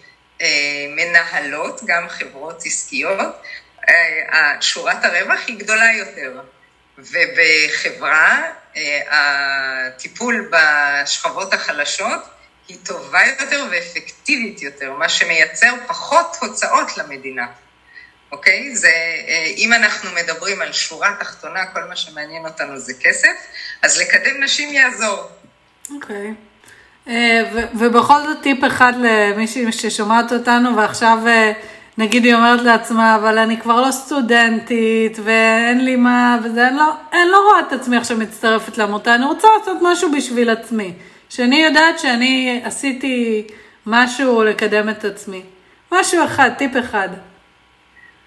אה, 0.41 0.47
מנהלות, 0.89 1.81
גם 1.85 2.09
חברות 2.09 2.63
עסקיות, 2.65 3.41
אה, 3.89 4.61
שורת 4.61 5.05
הרווח 5.05 5.39
היא 5.47 5.59
גדולה 5.59 5.93
יותר. 5.93 6.41
ובחברה 6.97 8.43
אה, 8.77 9.01
הטיפול 9.09 10.51
בשכבות 10.51 11.53
החלשות 11.53 12.21
היא 12.67 12.77
טובה 12.85 13.19
יותר 13.39 13.67
ואפקטיבית 13.71 14.61
יותר, 14.61 14.93
מה 14.93 15.09
שמייצר 15.09 15.73
פחות 15.87 16.37
הוצאות 16.41 16.97
למדינה. 16.97 17.45
אוקיי? 18.31 18.75
זה, 18.75 18.87
אה, 19.27 19.51
אם 19.57 19.73
אנחנו 19.73 20.09
מדברים 20.11 20.61
על 20.61 20.73
שורה 20.73 21.09
תחתונה, 21.19 21.65
כל 21.65 21.83
מה 21.89 21.95
שמעניין 21.95 22.45
אותנו 22.45 22.79
זה 22.79 22.93
כסף, 23.01 23.35
אז 23.81 24.01
לקדם 24.01 24.43
נשים 24.43 24.73
יעזור. 24.73 25.23
אוקיי. 25.95 26.33
אה, 27.07 27.43
ובכל 27.73 28.21
זאת 28.21 28.41
טיפ 28.41 28.63
אחד 28.63 28.93
למישהי 28.99 29.71
ששומעת 29.71 30.31
אותנו 30.31 30.75
ועכשיו 30.77 31.17
אה, 31.27 31.51
נגיד 31.97 32.25
היא 32.25 32.35
אומרת 32.35 32.61
לעצמה, 32.61 33.15
אבל 33.15 33.37
אני 33.37 33.61
כבר 33.61 33.81
לא 33.81 33.91
סטודנטית 33.91 35.17
ואין 35.23 35.85
לי 35.85 35.95
מה, 35.95 36.37
וזה, 36.43 36.67
אני 36.67 36.77
לא, 36.77 36.93
אני 37.13 37.29
לא 37.31 37.37
רואה 37.37 37.59
את 37.59 37.73
עצמי 37.73 37.97
עכשיו 37.97 38.17
מצטרפת 38.17 38.77
לעמותה, 38.77 39.15
אני 39.15 39.25
רוצה 39.25 39.47
לעשות 39.59 39.77
משהו 39.81 40.11
בשביל 40.11 40.49
עצמי. 40.49 40.93
שאני 41.29 41.63
יודעת 41.63 41.99
שאני 41.99 42.61
עשיתי 42.63 43.47
משהו 43.85 44.43
לקדם 44.43 44.89
את 44.89 45.05
עצמי. 45.05 45.41
משהו 45.91 46.25
אחד, 46.25 46.49
טיפ 46.57 46.71
אחד. 46.79 47.09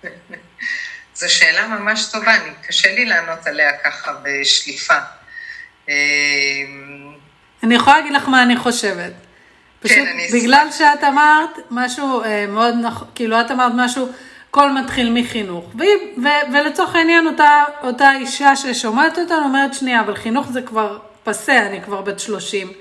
זו 1.15 1.35
שאלה 1.35 1.69
ממש 1.69 2.07
טובה, 2.13 2.37
אני, 2.37 2.51
קשה 2.69 2.93
לי 2.95 3.05
לענות 3.05 3.47
עליה 3.47 3.71
ככה 3.85 4.13
בשליפה. 4.23 4.99
אמ, 5.89 5.95
אני 7.63 7.75
יכולה 7.75 7.99
להגיד 7.99 8.13
לך 8.13 8.29
מה 8.29 8.43
אני 8.43 8.57
חושבת. 8.57 9.13
כן, 9.13 9.89
פשוט 9.89 9.99
כן, 9.99 10.39
בגלל 10.39 10.61
אני... 10.61 10.73
שאת 10.73 11.05
אמרת 11.05 11.59
משהו 11.71 12.25
אה, 12.25 12.47
מאוד 12.49 12.75
נכון, 12.83 13.09
כאילו 13.15 13.41
את 13.41 13.51
אמרת 13.51 13.73
משהו, 13.75 14.09
הכל 14.51 14.73
מתחיל 14.73 15.13
מחינוך. 15.13 15.65
ו, 15.65 15.83
ו, 16.23 16.29
ולצורך 16.53 16.95
העניין 16.95 17.27
אותה, 17.27 17.65
אותה 17.83 18.13
אישה 18.13 18.57
ששומעת 18.57 19.19
אותנו 19.19 19.45
אומרת, 19.45 19.75
שנייה, 19.75 20.01
אבל 20.01 20.15
חינוך 20.15 20.53
זה 20.53 20.63
כבר 20.63 20.99
פסה, 21.25 21.67
אני 21.67 21.83
כבר 21.83 22.01
בת 22.01 22.21
30. 22.21 22.73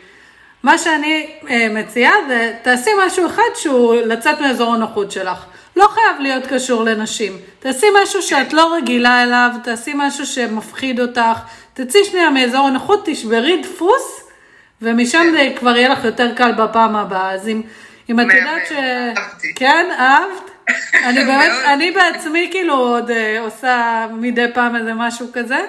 מה 0.64 0.78
שאני 0.78 1.36
אה, 1.50 1.68
מציעה 1.70 2.14
זה, 2.28 2.54
תעשי 2.62 2.90
משהו 3.06 3.28
אחד 3.28 3.44
שהוא 3.56 3.96
לצאת 3.96 4.42
מאזור 4.42 4.74
הנוחות 4.74 5.12
שלך. 5.12 5.46
לא 5.78 5.88
חייב 5.88 6.20
להיות 6.20 6.48
קשור 6.48 6.84
לנשים. 6.84 7.38
תעשי 7.60 7.86
משהו 8.04 8.22
שאת 8.22 8.54
לא 8.54 8.76
רגילה 8.76 9.24
אליו, 9.24 9.50
תעשי 9.64 9.92
משהו 9.96 10.26
שמפחיד 10.26 11.00
אותך, 11.00 11.40
תצאי 11.74 12.06
שנייה 12.06 12.30
מאזור 12.30 12.68
הנוחות, 12.68 13.02
תשברי 13.06 13.62
דפוס, 13.62 14.30
ומשם 14.82 15.24
זה 15.32 15.50
כבר 15.56 15.78
יהיה 15.78 15.90
לך 15.90 16.06
יותר 16.06 16.36
קל 16.36 16.52
בפעם 16.52 16.96
הבאה. 16.96 17.34
אז 17.34 17.48
אם, 17.48 17.62
אם 18.10 18.20
את 18.20 18.26
יודעת 18.26 18.68
ש... 18.68 18.72
כן, 19.56 19.86
אהבת? 20.00 20.52
אני 21.06 21.24
באמת, 21.28 21.52
אני 21.74 21.92
בעצמי 21.92 22.48
כאילו 22.52 22.74
עוד 22.74 23.10
uh, 23.10 23.14
עושה 23.40 24.08
מדי 24.14 24.46
פעם 24.54 24.76
איזה 24.76 24.94
משהו 24.94 25.28
כזה, 25.34 25.60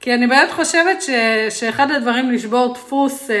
כי 0.00 0.14
אני 0.14 0.26
באמת 0.26 0.50
חושבת 0.50 1.02
ש, 1.02 1.10
שאחד 1.50 1.90
הדברים 1.90 2.30
לשבור 2.32 2.74
דפוס 2.74 3.30
uh, 3.30 3.32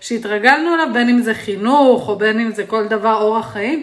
שהתרגלנו 0.00 0.74
אליו, 0.74 0.86
בין 0.92 1.08
אם 1.08 1.22
זה 1.22 1.34
חינוך 1.34 2.08
או 2.08 2.16
בין 2.16 2.40
אם 2.40 2.52
זה 2.52 2.64
כל 2.64 2.86
דבר 2.86 3.22
אורח 3.22 3.52
חיים, 3.52 3.82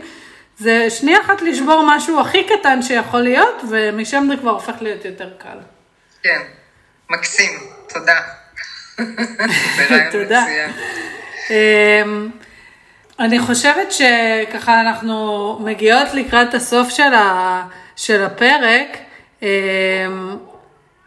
זה 0.60 0.90
שנייה 0.90 1.22
אחת 1.22 1.42
לשבור 1.42 1.84
משהו 1.88 2.22
הכי 2.22 2.44
קטן 2.44 2.82
שיכול 2.82 3.22
להיות, 3.22 3.62
ומשם 3.70 4.28
זה 4.30 4.38
כבר 4.38 4.52
הופך 4.52 4.74
להיות 4.82 5.06
יותר 5.06 5.30
קל. 5.38 5.58
כן, 6.24 6.40
מקסים, 7.10 7.52
תודה. 7.90 8.20
תודה. 10.12 10.46
אמ, 11.50 12.30
אני 13.20 13.40
חושבת 13.40 13.92
שככה 13.92 14.82
אנחנו 14.82 15.58
מגיעות 15.64 16.08
לקראת 16.14 16.54
הסוף 16.54 16.90
של, 16.90 17.14
ה, 17.14 17.64
של 17.96 18.24
הפרק, 18.24 18.98
אמ, 19.42 19.48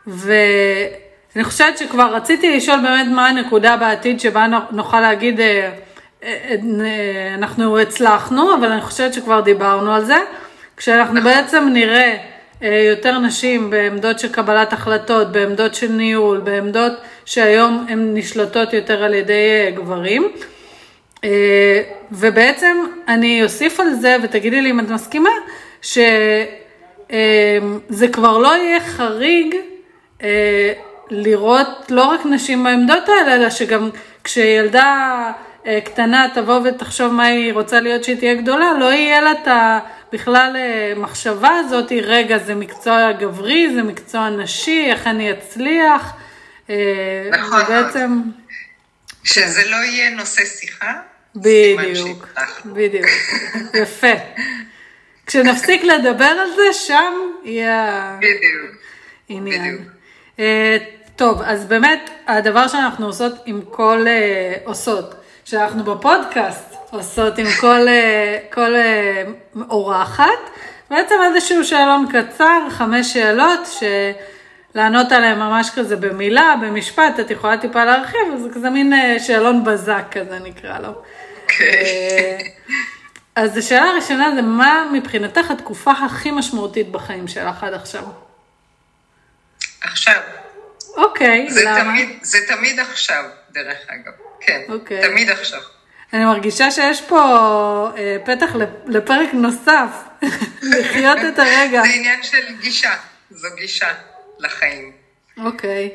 ואני 0.07 1.45
חושבת 1.45 1.79
שכבר 1.79 2.15
רציתי 2.15 2.57
לשאול 2.57 2.81
באמת 2.83 3.07
מה 3.15 3.29
הנקודה 3.29 3.77
בעתיד 3.77 4.21
שבה 4.21 4.47
נוכל 4.71 5.01
להגיד 5.01 5.41
אה, 5.41 5.71
אנחנו 7.35 7.79
הצלחנו, 7.79 8.55
אבל 8.55 8.73
אני 8.73 8.81
חושבת 8.81 9.15
שכבר 9.15 9.41
דיברנו 9.41 9.95
על 9.95 10.05
זה. 10.05 10.17
כשאנחנו. 10.77 11.23
בעצם 11.23 11.69
נראה 11.73 12.17
אה, 12.63 12.87
יותר 12.91 13.19
נשים 13.19 13.71
בעמדות 13.71 14.19
של 14.19 14.33
קבלת 14.33 14.73
החלטות, 14.73 15.33
בעמדות 15.33 15.75
של 15.75 15.89
ניהול, 15.93 16.39
בעמדות 16.39 16.93
שהיום 17.25 17.87
הן 17.89 18.11
נשלטות 18.15 18.73
יותר 18.73 19.05
על 19.05 19.15
ידי 19.15 19.33
אה, 19.33 19.71
גברים. 19.71 20.33
אה, 21.25 21.83
ובעצם 22.13 22.77
אני 23.09 23.43
אוסיף 23.43 23.81
על 23.81 23.95
זה, 23.95 24.17
ותגידי 24.23 24.61
לי 24.61 24.71
אם 24.71 24.81
את 24.81 24.89
מסכימה, 24.89 25.31
ש... 25.83 25.99
זה 27.89 28.09
כבר 28.09 28.39
לא 28.39 28.57
יהיה 28.57 28.81
חריג 28.81 29.55
לראות 31.11 31.69
לא 31.91 32.05
רק 32.05 32.21
נשים 32.27 32.65
בעמדות 32.65 33.09
האלה, 33.09 33.35
אלא 33.37 33.51
שגם 33.51 33.91
כשילדה 34.25 35.33
קטנה 35.85 36.27
תבוא 36.35 36.61
ותחשוב 36.65 37.13
מה 37.13 37.25
היא 37.25 37.53
רוצה 37.53 37.81
להיות 37.81 38.05
שהיא 38.05 38.17
תהיה 38.17 38.35
גדולה, 38.35 38.73
לא 38.81 38.93
יהיה 38.93 39.21
לה 39.21 39.33
את 39.33 39.49
בכלל 40.13 40.57
מחשבה 40.97 41.51
הזאת, 41.51 41.93
רגע, 42.03 42.39
זה 42.39 42.55
מקצוע 42.55 43.13
גברי, 43.13 43.75
זה 43.75 43.83
מקצוע 43.83 44.31
נשי, 44.31 44.87
איך 44.91 45.07
אני 45.07 45.33
אצליח. 45.33 46.13
נכון. 47.31 47.61
ובעצם... 47.61 48.23
שזה 49.25 49.71
לא 49.71 49.77
יהיה 49.77 50.11
נושא 50.11 50.45
שיחה, 50.45 50.93
בדיוק, 51.37 52.29
בדיוק, 52.67 53.07
יפה. 53.75 54.13
כשנפסיק 55.27 55.85
לדבר 55.85 56.25
על 56.25 56.49
זה, 56.57 56.73
שם 56.73 57.13
יהיה 57.45 58.19
העניין. 59.31 59.79
בדיוק. 60.39 60.47
טוב, 61.17 61.43
אז 61.43 61.65
באמת, 61.65 62.11
הדבר 62.27 62.69
שאנחנו 62.69 63.07
עושות 63.07 63.33
עם 63.47 63.61
כל, 63.71 64.07
עושות, 64.65 65.15
שאנחנו 65.53 65.85
בפודקאסט 65.85 66.75
עושות 66.91 67.39
עם 67.39 67.47
כל, 67.61 67.87
uh, 67.87 68.55
כל 68.55 68.75
uh, 68.75 69.59
אורחת, 69.71 70.51
בעצם 70.91 71.15
איזשהו 71.25 71.65
שאלון 71.65 72.07
קצר, 72.13 72.61
חמש 72.71 73.13
שאלות, 73.13 73.69
שלענות 74.73 75.13
עליהן 75.13 75.39
ממש 75.39 75.71
כזה 75.75 75.97
במילה, 75.97 76.55
במשפט, 76.63 77.21
את 77.21 77.31
יכולה 77.31 77.59
טיפה 77.59 77.85
להרחיב, 77.85 78.37
זה 78.43 78.49
כזה 78.55 78.71
מין 78.71 79.19
שאלון 79.19 79.65
בזק 79.65 80.05
כזה 80.11 80.39
נקרא 80.39 80.79
לו. 80.79 80.89
אוקיי. 81.43 82.39
אז 83.37 83.57
השאלה 83.57 83.85
הראשונה 83.85 84.35
זה 84.35 84.43
מה 84.43 84.85
מבחינתך 84.93 85.51
התקופה 85.51 85.91
הכי 85.91 86.31
משמעותית 86.31 86.91
בחיים 86.91 87.29
שלך 87.29 87.65
עד 87.65 87.75
עכשיו? 87.75 88.05
עכשיו. 89.83 90.42
אוקיי, 90.97 91.47
זה 91.51 91.65
למה? 91.65 91.81
תמיד, 91.85 92.09
זה 92.23 92.39
תמיד 92.49 92.81
עכשיו, 92.81 93.25
דרך 93.51 93.79
אגב. 93.89 94.13
כן, 94.41 94.61
אוקיי. 94.69 95.03
תמיד 95.03 95.31
עכשיו. 95.31 95.61
אני 96.13 96.25
מרגישה 96.25 96.71
שיש 96.71 97.03
פה 97.03 97.21
אה, 97.97 98.17
פתח 98.25 98.51
לפרק 98.87 99.29
נוסף, 99.33 99.89
לחיות 100.79 101.19
את 101.29 101.39
הרגע. 101.39 101.83
זה 101.83 101.89
עניין 101.95 102.23
של 102.23 102.57
גישה, 102.61 102.97
זו 103.31 103.49
גישה 103.57 103.95
לחיים. 104.39 104.93
אוקיי. 105.45 105.91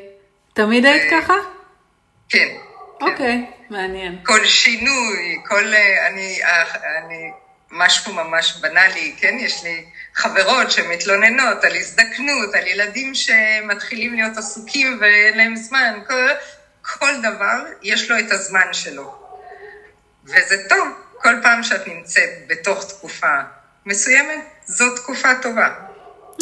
תמיד 0.52 0.86
היית 0.86 1.10
ככה? 1.10 1.34
כן. 2.28 2.48
אוקיי, 3.00 3.46
מעניין. 3.70 4.18
כל 4.24 4.44
שינוי, 4.44 5.38
כל... 5.46 5.74
אה, 5.74 6.06
אני, 6.06 6.40
אה, 6.44 6.64
אני... 6.98 7.30
משהו 7.70 8.12
ממש 8.12 8.56
בנאלי, 8.60 9.14
כן? 9.20 9.34
יש 9.40 9.64
לי 9.64 9.84
חברות 10.18 10.70
שמתלוננות 10.70 11.64
על 11.64 11.76
הזדקנות, 11.76 12.54
על 12.54 12.66
ילדים 12.66 13.14
שמתחילים 13.14 14.14
להיות 14.14 14.36
עסוקים 14.36 14.98
ואין 15.00 15.38
להם 15.38 15.56
זמן. 15.56 15.98
כל, 16.06 16.28
כל 16.82 17.12
דבר, 17.22 17.64
יש 17.82 18.10
לו 18.10 18.18
את 18.18 18.30
הזמן 18.30 18.72
שלו. 18.72 19.14
וזה 20.24 20.56
טוב, 20.68 20.88
כל 21.12 21.34
פעם 21.42 21.62
שאת 21.62 21.88
נמצאת 21.88 22.30
בתוך 22.46 22.84
תקופה 22.88 23.36
מסוימת, 23.86 24.40
זו 24.66 24.96
תקופה 24.96 25.28
טובה. 25.42 25.68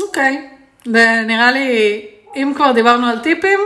אוקיי, 0.01 0.49
okay. 0.49 0.89
ונראה 0.89 1.53
לי, 1.53 2.07
אם 2.37 2.53
כבר 2.57 2.73
דיברנו 2.73 3.07
על 3.07 3.19
טיפים, 3.23 3.61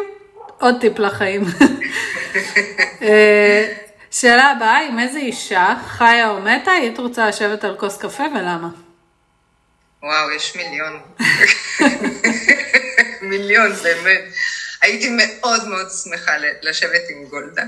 עוד 0.58 0.80
טיפ 0.80 0.98
לחיים. 0.98 1.42
אה, 3.02 3.72
שאלה 4.10 4.50
הבאה, 4.50 4.86
עם 4.88 4.98
איזה 4.98 5.18
אישה, 5.18 5.74
חיה 5.86 6.28
או 6.28 6.40
מתה, 6.40 6.70
היית 6.70 6.98
רוצה 6.98 7.28
לשבת 7.28 7.64
על 7.64 7.76
כוס 7.76 7.98
קפה 7.98 8.24
ולמה? 8.34 8.68
וואו, 10.02 10.30
יש 10.30 10.56
מיליון. 10.56 11.00
מיליון, 13.30 13.72
באמת. 13.72 14.22
הייתי 14.82 15.08
מאוד 15.16 15.68
מאוד 15.68 15.86
שמחה 16.04 16.32
לשבת 16.62 17.02
עם 17.08 17.24
גולדה. 17.24 17.62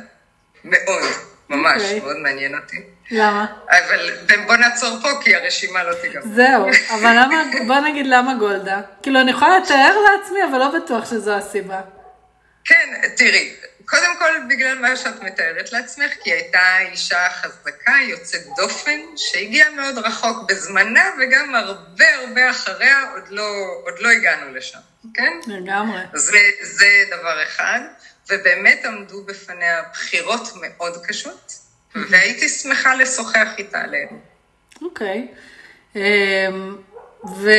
מאוד, 0.65 1.03
ממש, 1.49 1.83
okay. 1.83 1.85
אוקיי. 1.85 2.01
מאוד 2.01 2.17
מעניין 2.17 2.55
אותי. 2.55 2.77
למה? 3.11 3.47
אבל 3.71 4.11
בוא 4.47 4.57
נעצור 4.57 4.99
פה, 5.03 5.09
כי 5.25 5.37
הרשימה 5.37 5.85
לא 5.85 5.95
תיגמר. 5.95 6.23
זהו, 6.35 6.67
אבל 6.91 7.11
למה, 7.11 7.43
בוא 7.67 7.81
נגיד 7.81 8.07
למה 8.07 8.35
גולדה. 8.35 8.81
כאילו, 9.03 9.21
אני 9.21 9.31
יכולה 9.31 9.59
לתאר 9.59 9.97
לעצמי, 9.99 10.39
אבל 10.51 10.59
לא 10.59 10.79
בטוח 10.79 11.11
שזו 11.11 11.37
הסיבה. 11.37 11.81
כן, 12.65 13.01
תראי, 13.17 13.55
קודם 13.87 14.17
כל 14.19 14.33
בגלל 14.49 14.79
מה 14.79 14.97
שאת 14.97 15.23
מתארת 15.23 15.73
לעצמך, 15.73 16.13
כי 16.23 16.33
הייתה 16.33 16.79
אישה 16.81 17.29
חזקה, 17.31 17.93
יוצאת 18.09 18.41
דופן, 18.57 19.01
שהגיעה 19.17 19.71
מאוד 19.71 19.99
רחוק 19.99 20.51
בזמנה, 20.51 21.11
וגם 21.21 21.55
הרבה 21.55 22.15
הרבה 22.15 22.51
אחריה 22.51 23.11
עוד 23.13 23.29
לא, 23.29 23.49
עוד 23.85 23.99
לא 23.99 24.09
הגענו 24.09 24.55
לשם, 24.55 24.79
כן? 25.15 25.33
לגמרי. 25.47 26.01
זה, 26.15 26.39
זה 26.61 26.87
דבר 27.07 27.43
אחד, 27.43 27.81
ובאמת 28.31 28.85
עמדו 28.85 29.25
בפניה 29.25 29.83
בחירות 29.93 30.49
מאוד 30.61 31.07
קשות, 31.07 31.53
והייתי 31.95 32.49
שמחה 32.49 32.95
לשוחח 32.95 33.49
איתה 33.59 33.81
עליהן. 33.81 34.19
אוקיי. 34.83 35.29
Okay. 35.29 35.97
אמ, 35.97 36.77
ו... 37.37 37.51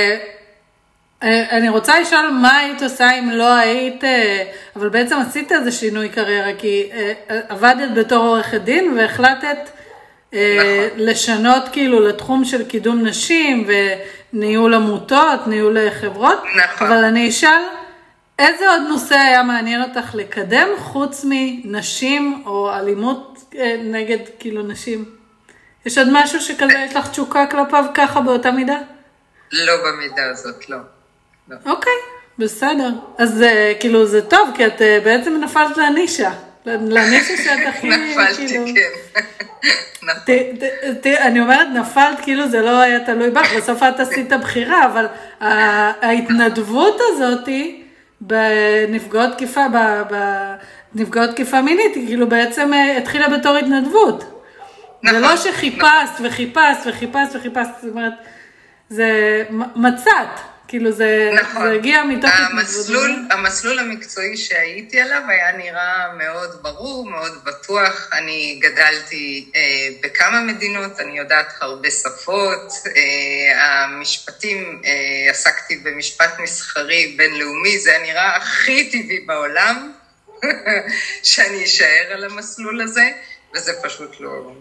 אה, 1.24 1.58
אני 1.58 1.70
רוצה 1.70 2.00
לשאול 2.00 2.30
מה 2.30 2.58
היית 2.58 2.82
עושה 2.82 3.20
אם 3.20 3.30
לא 3.32 3.54
היית, 3.54 4.04
אה, 4.04 4.44
אבל 4.76 4.90
בעצם 4.90 5.18
עשית 5.18 5.52
איזה 5.52 5.72
שינוי 5.72 6.10
קריירה, 6.10 6.52
כי 6.58 6.90
אה, 6.94 7.40
עבדת 7.50 7.94
בתור 7.96 8.26
עורכת 8.28 8.62
דין 8.62 8.98
והחלטת 8.98 9.58
נכון. 9.58 10.40
לשנות 10.98 11.64
כאילו 11.72 12.00
לתחום 12.00 12.46
של 12.46 12.66
קידום 12.66 13.08
נשים 13.08 13.68
וניהול 14.34 14.74
עמותות, 14.74 15.48
ניהול 15.48 15.78
חברות, 15.90 16.44
נכון. 16.56 16.88
אבל 16.88 17.04
אני 17.04 17.30
אשאל, 17.30 17.62
איזה 18.40 18.70
עוד 18.70 18.82
נושא 18.90 19.16
היה 19.16 19.44
מעניין 19.44 19.82
אותך 19.82 20.16
לקדם 20.16 20.68
חוץ 20.78 21.26
מנשים 21.30 22.44
או 22.46 22.74
אלימות 22.74 23.54
נגד 23.84 24.18
כאילו 24.40 24.64
נשים? 24.64 25.06
יש 25.86 25.98
עוד 25.98 26.08
משהו 26.12 26.42
שכזה 26.42 26.86
יש 26.88 26.96
לך 26.96 27.10
תשוקה 27.10 27.46
כלפיו 27.48 27.86
ככה 27.94 28.22
באותה 28.22 28.52
מידה? 28.52 28.78
לא 29.52 29.74
במידה 29.86 30.30
הזאת, 30.32 30.70
לא. 30.70 30.78
לא. 31.50 31.58
אוקיי, 31.66 31.94
בסדר. 32.40 32.90
אז 33.18 33.42
אה, 33.42 33.74
כאילו 33.80 34.06
זה 34.06 34.22
טוב, 34.22 34.50
כי 34.56 34.66
את 34.68 34.82
אה, 34.82 35.00
בעצם 35.04 35.42
נפלת 35.44 35.78
לנישה. 35.78 36.32
לנישה 36.66 37.38
שאת 37.44 37.68
הכי, 37.68 37.90
נפלתי, 38.12 38.48
כאילו... 38.48 38.66
כן. 38.76 39.22
נכון. 40.04 40.36
אני 41.22 41.42
אומרת 41.42 41.68
נפלת, 41.74 42.20
כאילו 42.22 42.50
זה 42.50 42.62
לא 42.62 42.82
היה 42.82 43.00
תלוי 43.00 43.30
בך, 43.30 43.54
בסוף 43.58 43.84
את 43.84 44.00
עשית 44.00 44.34
בחירה, 44.34 44.86
אבל 44.86 45.06
ההתנדבות 46.02 47.02
הזאתי 47.02 47.84
בנפגעות 48.22 49.34
תקיפה, 49.34 49.66
בנפגעות 50.96 51.30
תקיפה 51.30 51.62
מינית, 51.62 51.96
היא 51.96 52.08
כאילו 52.08 52.30
בעצם 52.30 52.74
אה, 52.74 52.98
התחילה 52.98 53.30
בתור 53.30 53.58
התנדבות. 53.58 54.24
נכון. 55.04 55.16
זה 55.16 55.20
לא 55.20 55.34
נכון. 55.34 55.52
שחיפשת 55.52 56.14
וחיפשת 56.24 56.80
וחיפשת 56.86 57.36
וחיפשת, 57.36 57.70
זאת 57.82 57.92
אומרת, 57.92 58.14
זה 58.90 59.44
מצאת. 59.76 60.53
כאילו 60.74 60.92
זה, 60.92 61.32
נכון. 61.34 61.68
זה 61.68 61.74
הגיע 61.74 62.04
מתוך 62.04 62.32
המסלול, 62.36 63.26
המסלול 63.32 63.80
המקצועי 63.80 64.38
שהייתי 64.38 65.02
עליו 65.02 65.22
היה 65.28 65.52
נראה 65.52 66.14
מאוד 66.18 66.50
ברור, 66.62 67.10
מאוד 67.10 67.44
בטוח. 67.44 68.10
אני 68.14 68.60
גדלתי 68.62 69.52
אה, 69.56 69.62
בכמה 70.04 70.42
מדינות, 70.42 71.00
אני 71.00 71.18
יודעת 71.18 71.54
הרבה 71.62 71.92
שפות. 71.92 72.72
אה, 72.96 73.84
המשפטים, 73.84 74.82
אה, 74.86 75.32
עסקתי 75.32 75.76
במשפט 75.76 76.40
מסחרי 76.40 77.14
בינלאומי, 77.18 77.80
זה 77.80 77.90
היה 77.90 78.04
נראה 78.04 78.36
הכי 78.36 78.90
טבעי 78.92 79.20
בעולם, 79.20 79.92
שאני 81.24 81.64
אשאר 81.64 82.14
על 82.14 82.24
המסלול 82.24 82.82
הזה, 82.82 83.10
וזה 83.56 83.74
פשוט 83.84 84.20
לא, 84.20 84.52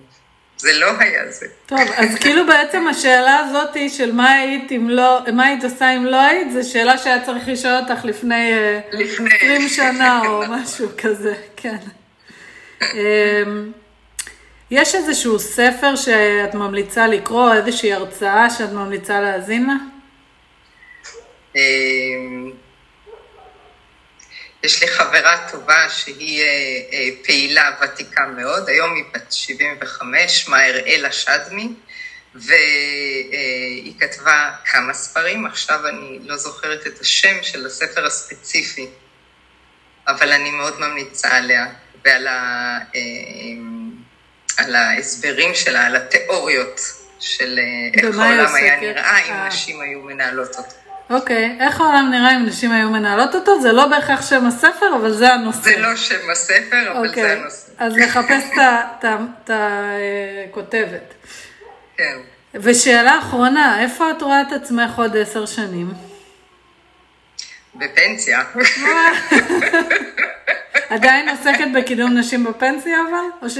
זה 0.62 0.72
לא 0.72 0.86
היה 0.98 1.30
זה. 1.30 1.46
טוב, 1.66 1.80
אז 1.96 2.14
כאילו 2.14 2.46
בעצם 2.46 2.88
השאלה 2.88 3.38
הזאת 3.38 3.76
של 3.88 4.12
מה 4.12 4.32
היית 4.32 4.72
אם 4.72 4.90
לא, 4.90 5.18
מה 5.32 5.46
היית 5.46 5.64
עושה 5.64 5.96
אם 5.96 6.04
לא 6.04 6.20
היית, 6.20 6.52
זו 6.52 6.70
שאלה 6.70 6.98
שהיה 6.98 7.24
צריך 7.24 7.48
לשאול 7.48 7.74
אותך 7.74 8.04
לפני, 8.04 8.52
אה, 8.52 8.80
לפני. 8.92 9.34
20 9.34 9.68
שנה 9.68 10.22
או 10.26 10.42
משהו 10.48 10.88
כזה, 10.98 11.34
כן. 11.56 11.76
אמ, 12.82 13.72
יש 14.70 14.94
איזשהו 14.94 15.38
ספר 15.38 15.96
שאת 15.96 16.54
ממליצה 16.54 17.06
לקרוא, 17.06 17.54
איזושהי 17.54 17.92
הרצאה 17.92 18.50
שאת 18.50 18.72
ממליצה 18.72 19.20
להאזין 19.20 19.66
לה? 19.66 19.76
יש 24.62 24.82
לי 24.82 24.88
חברה 24.88 25.48
טובה 25.50 25.90
שהיא 25.90 26.42
אה, 26.42 26.46
אה, 26.92 27.08
פעילה 27.24 27.70
ותיקה 27.82 28.26
מאוד, 28.26 28.68
היום 28.68 28.94
היא 28.94 29.04
בת 29.14 29.32
75, 29.32 30.44
שמה 30.44 30.66
אראלה 30.66 31.12
שדמי, 31.12 31.68
והיא 32.34 33.94
כתבה 34.00 34.50
כמה 34.64 34.94
ספרים, 34.94 35.46
עכשיו 35.46 35.88
אני 35.88 36.18
לא 36.22 36.36
זוכרת 36.36 36.86
את 36.86 37.00
השם 37.00 37.42
של 37.42 37.66
הספר 37.66 38.06
הספציפי, 38.06 38.86
אבל 40.08 40.32
אני 40.32 40.50
מאוד 40.50 40.80
ממליצה 40.80 41.36
עליה 41.36 41.66
ועל 42.04 42.26
ה, 42.26 42.78
אה, 42.94 43.00
על 44.56 44.74
ההסברים 44.74 45.54
שלה, 45.54 45.86
על 45.86 45.96
התיאוריות 45.96 46.80
של 47.20 47.58
איך 47.94 48.04
העולם 48.04 48.54
היה 48.54 48.80
נראה 48.80 49.18
אם 49.18 49.46
נשים 49.46 49.80
היו 49.80 50.00
מנהלות 50.00 50.56
אותו. 50.56 50.81
אוקיי, 51.12 51.56
איך 51.60 51.80
העולם 51.80 52.10
נראה 52.10 52.36
אם 52.36 52.46
נשים 52.46 52.72
היו 52.72 52.90
מנהלות 52.90 53.34
אותו? 53.34 53.60
זה 53.60 53.72
לא 53.72 53.86
בהכרח 53.86 54.30
שם 54.30 54.46
הספר, 54.46 54.96
אבל 54.96 55.12
זה 55.12 55.34
הנושא. 55.34 55.60
זה 55.60 55.78
לא 55.78 55.96
שם 55.96 56.30
הספר, 56.32 56.92
אבל 56.92 57.08
אוקיי, 57.08 57.22
זה 57.22 57.32
הנושא. 57.32 57.72
אז 57.78 57.96
לחפש 57.96 58.44
את 58.58 59.50
הכותבת. 60.50 61.14
כן. 61.96 62.16
ושאלה 62.54 63.18
אחרונה, 63.18 63.82
איפה 63.82 64.10
את 64.10 64.22
רואה 64.22 64.42
את 64.42 64.52
עצמך 64.52 64.90
עוד 64.98 65.16
עשר 65.16 65.46
שנים? 65.46 65.90
בפנסיה. 67.74 68.42
עדיין 70.90 71.28
עוסקת 71.28 71.66
בקידום 71.74 72.18
נשים 72.18 72.44
בפנסיה 72.44 72.98
אבל? 73.00 73.24
או 73.42 73.50
ש... 73.50 73.58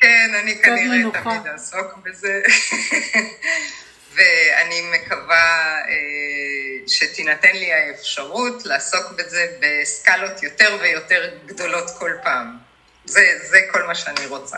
כן, 0.00 0.30
אני 0.42 0.62
כנראה 0.62 0.98
מנוחה. 0.98 1.20
תמיד 1.20 1.46
אעסוק 1.52 1.98
בזה. 2.04 2.42
ואני 4.14 4.82
מקווה 4.92 5.76
אה, 5.88 6.88
שתינתן 6.88 7.52
לי 7.52 7.72
האפשרות 7.72 8.66
לעסוק 8.66 9.12
בזה 9.16 9.46
בסקלות 9.60 10.42
יותר 10.42 10.78
ויותר 10.80 11.30
גדולות 11.46 11.90
כל 11.98 12.10
פעם. 12.22 12.56
זה, 13.04 13.38
זה 13.42 13.58
כל 13.72 13.82
מה 13.82 13.94
שאני 13.94 14.26
רוצה. 14.26 14.56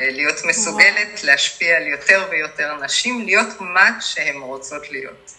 אה, 0.00 0.10
להיות 0.10 0.44
מסוגלת 0.44 1.24
להשפיע 1.24 1.76
על 1.76 1.86
יותר 1.86 2.28
ויותר 2.30 2.76
נשים, 2.84 3.24
להיות 3.24 3.60
מה 3.60 4.00
שהן 4.00 4.36
רוצות 4.36 4.90
להיות. 4.90 5.32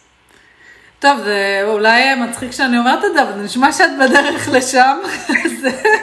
טוב, 0.99 1.17
זה 1.23 1.61
אולי 1.63 2.15
מצחיק 2.15 2.51
שאני 2.51 2.77
אומרת 2.77 3.05
את 3.05 3.13
זה, 3.13 3.21
אבל 3.21 3.33
זה 3.33 3.43
נשמע 3.43 3.71
שאת 3.71 3.89
בדרך 4.01 4.49
לשם. 4.53 4.97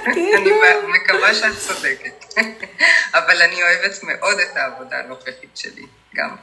אני 0.06 0.12
כאילו... 0.14 0.56
מקווה 0.88 1.34
שאת 1.34 1.58
צודקת. 1.58 2.24
אבל 3.18 3.42
אני 3.42 3.62
אוהבת 3.62 4.02
מאוד 4.02 4.38
את 4.38 4.56
העבודה 4.56 4.98
הנוכחית 4.98 5.50
שלי, 5.54 5.82
גם. 6.14 6.36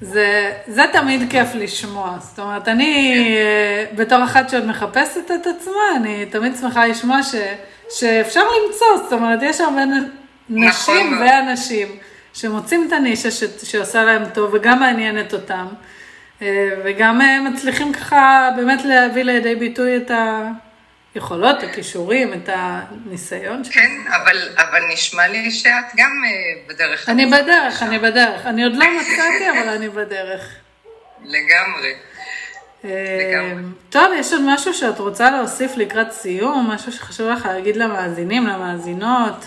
זה, 0.00 0.52
זה 0.66 0.82
תמיד 0.92 1.30
כיף 1.30 1.48
לשמוע, 1.54 2.16
זאת 2.20 2.38
אומרת, 2.38 2.68
אני 2.68 3.24
אה, 3.36 3.84
בתור 3.96 4.24
אחת 4.24 4.50
שעוד 4.50 4.66
מחפשת 4.66 5.30
את 5.34 5.46
עצמה, 5.46 5.96
אני 5.96 6.26
תמיד 6.26 6.56
שמחה 6.60 6.86
לשמוע 6.86 7.22
ש, 7.22 7.34
שאפשר 7.90 8.40
למצוא, 8.40 8.86
זאת 8.96 9.12
אומרת, 9.12 9.38
יש 9.42 9.60
הרבה 9.60 9.84
נכון 9.84 10.10
נשים 10.48 11.10
מאוד. 11.10 11.22
ואנשים 11.22 11.88
שמוצאים 12.34 12.84
את 12.88 12.92
הנישה 12.92 13.30
ש, 13.30 13.44
שעושה 13.62 14.04
להם 14.04 14.22
טוב 14.34 14.50
וגם 14.54 14.80
מעניינת 14.80 15.34
אותם, 15.34 15.66
אה, 16.42 16.68
וגם 16.84 17.20
אה, 17.20 17.40
מצליחים 17.40 17.92
ככה 17.92 18.50
באמת 18.56 18.84
להביא 18.84 19.22
לידי 19.22 19.54
ביטוי 19.54 19.96
את 19.96 20.10
היכולות, 21.16 21.62
הכישורים, 21.62 22.32
את 22.32 22.48
הניסיון 22.52 23.64
שלהם. 23.64 23.74
כן, 23.74 24.12
אבל, 24.12 24.48
אבל 24.56 24.80
נשמע 24.92 25.28
לי 25.28 25.50
שאת 25.50 25.84
גם 25.96 26.22
אה, 26.26 26.62
בדרך. 26.66 27.08
אני 27.08 27.26
בדרך. 27.26 27.82
אני 27.82 27.98
בדרך. 27.98 28.46
אני 28.46 28.64
עוד 28.64 28.72
לא 28.76 28.86
מצאתי, 29.00 29.50
אבל 29.50 29.68
אני 29.68 29.88
בדרך. 29.88 30.54
לגמרי. 31.24 31.94
אה, 32.84 32.90
לגמרי. 33.20 33.62
טוב, 33.90 34.12
יש 34.18 34.32
עוד 34.32 34.42
משהו 34.44 34.74
שאת 34.74 34.98
רוצה 34.98 35.30
להוסיף 35.30 35.76
לקראת 35.76 36.12
סיום? 36.12 36.70
משהו 36.70 36.92
שחשוב 36.92 37.28
לך 37.28 37.46
להגיד 37.46 37.76
למאזינים, 37.76 38.46
למאזינות? 38.46 39.46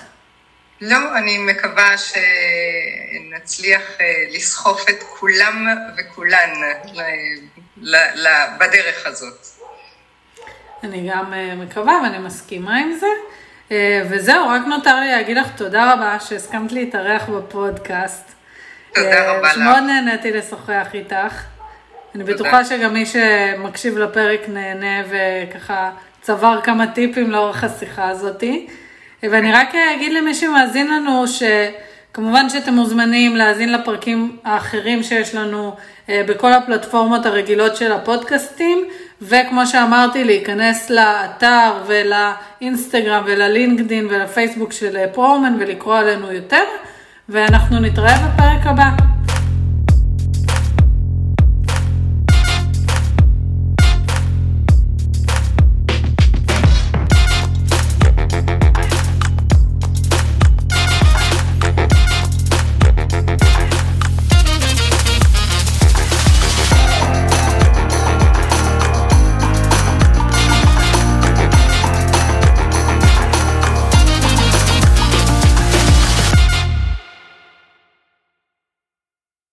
לא, 0.82 1.18
אני 1.18 1.38
מקווה 1.38 1.96
שנצליח 1.98 3.82
אה, 4.02 4.06
לסחוף 4.32 4.90
את 4.90 5.04
כולם 5.04 5.68
וכולן 5.98 6.50
ל, 7.82 8.28
בדרך 8.60 9.06
הזאת. 9.06 9.48
אני 10.84 11.10
גם 11.10 11.34
אה, 11.34 11.56
מקווה 11.56 12.00
ואני 12.04 12.18
מסכימה 12.18 12.78
עם 12.78 12.94
זה. 13.00 13.08
אה, 13.72 14.02
וזהו, 14.10 14.48
רק 14.50 14.62
נותר 14.68 15.00
לי 15.00 15.08
להגיד 15.12 15.38
לך 15.38 15.48
תודה 15.56 15.94
רבה 15.94 16.20
שהסכמת 16.20 16.72
להתארח 16.72 17.30
בפודקאסט. 17.30 18.32
תודה 18.96 19.12
אה, 19.12 19.34
רבה 19.34 19.48
לך. 19.48 19.56
שמאוד 19.56 19.84
נהניתי 19.84 20.32
לשוחח 20.32 20.88
איתך. 20.94 21.44
אני 22.16 22.24
בטוחה 22.24 22.66
שגם 22.66 22.94
מי 22.94 23.06
שמקשיב 23.06 23.98
לפרק 23.98 24.42
נהנה 24.48 25.08
וככה 25.10 25.92
צבר 26.22 26.60
כמה 26.64 26.88
טיפים 26.88 27.32
לאורך 27.32 27.64
השיחה 27.64 28.10
הזאתי. 28.10 28.68
ואני 29.24 29.54
רק 29.54 29.70
אגיד 29.96 30.14
למי 30.14 30.34
שמאזין 30.34 30.88
לנו 30.88 31.26
שכמובן 31.28 32.50
שאתם 32.50 32.74
מוזמנים 32.74 33.36
להאזין 33.36 33.74
לפרקים 33.74 34.38
האחרים 34.44 35.04
שיש 35.04 35.36
לנו 35.36 35.76
בכל 36.10 36.54
הפלטפורמות 36.54 37.26
הרגילות 37.26 37.76
של 37.76 37.92
הפודקאסטים, 37.92 38.90
וכמו 39.22 39.68
שאמרתי, 39.68 40.24
להיכנס 40.24 40.90
לאתר 40.90 41.72
ולאינסטגרם 41.88 43.24
וללינקדין 43.26 44.08
ולפייסבוק 44.10 44.74
של 44.74 44.98
פרומן 45.14 45.58
ולקרוא 45.60 45.98
עלינו 45.98 46.32
יותר, 46.32 46.64
ואנחנו 47.30 47.80
נתראה 47.80 48.28
בפרק 48.28 48.66
הבא. 48.66 49.19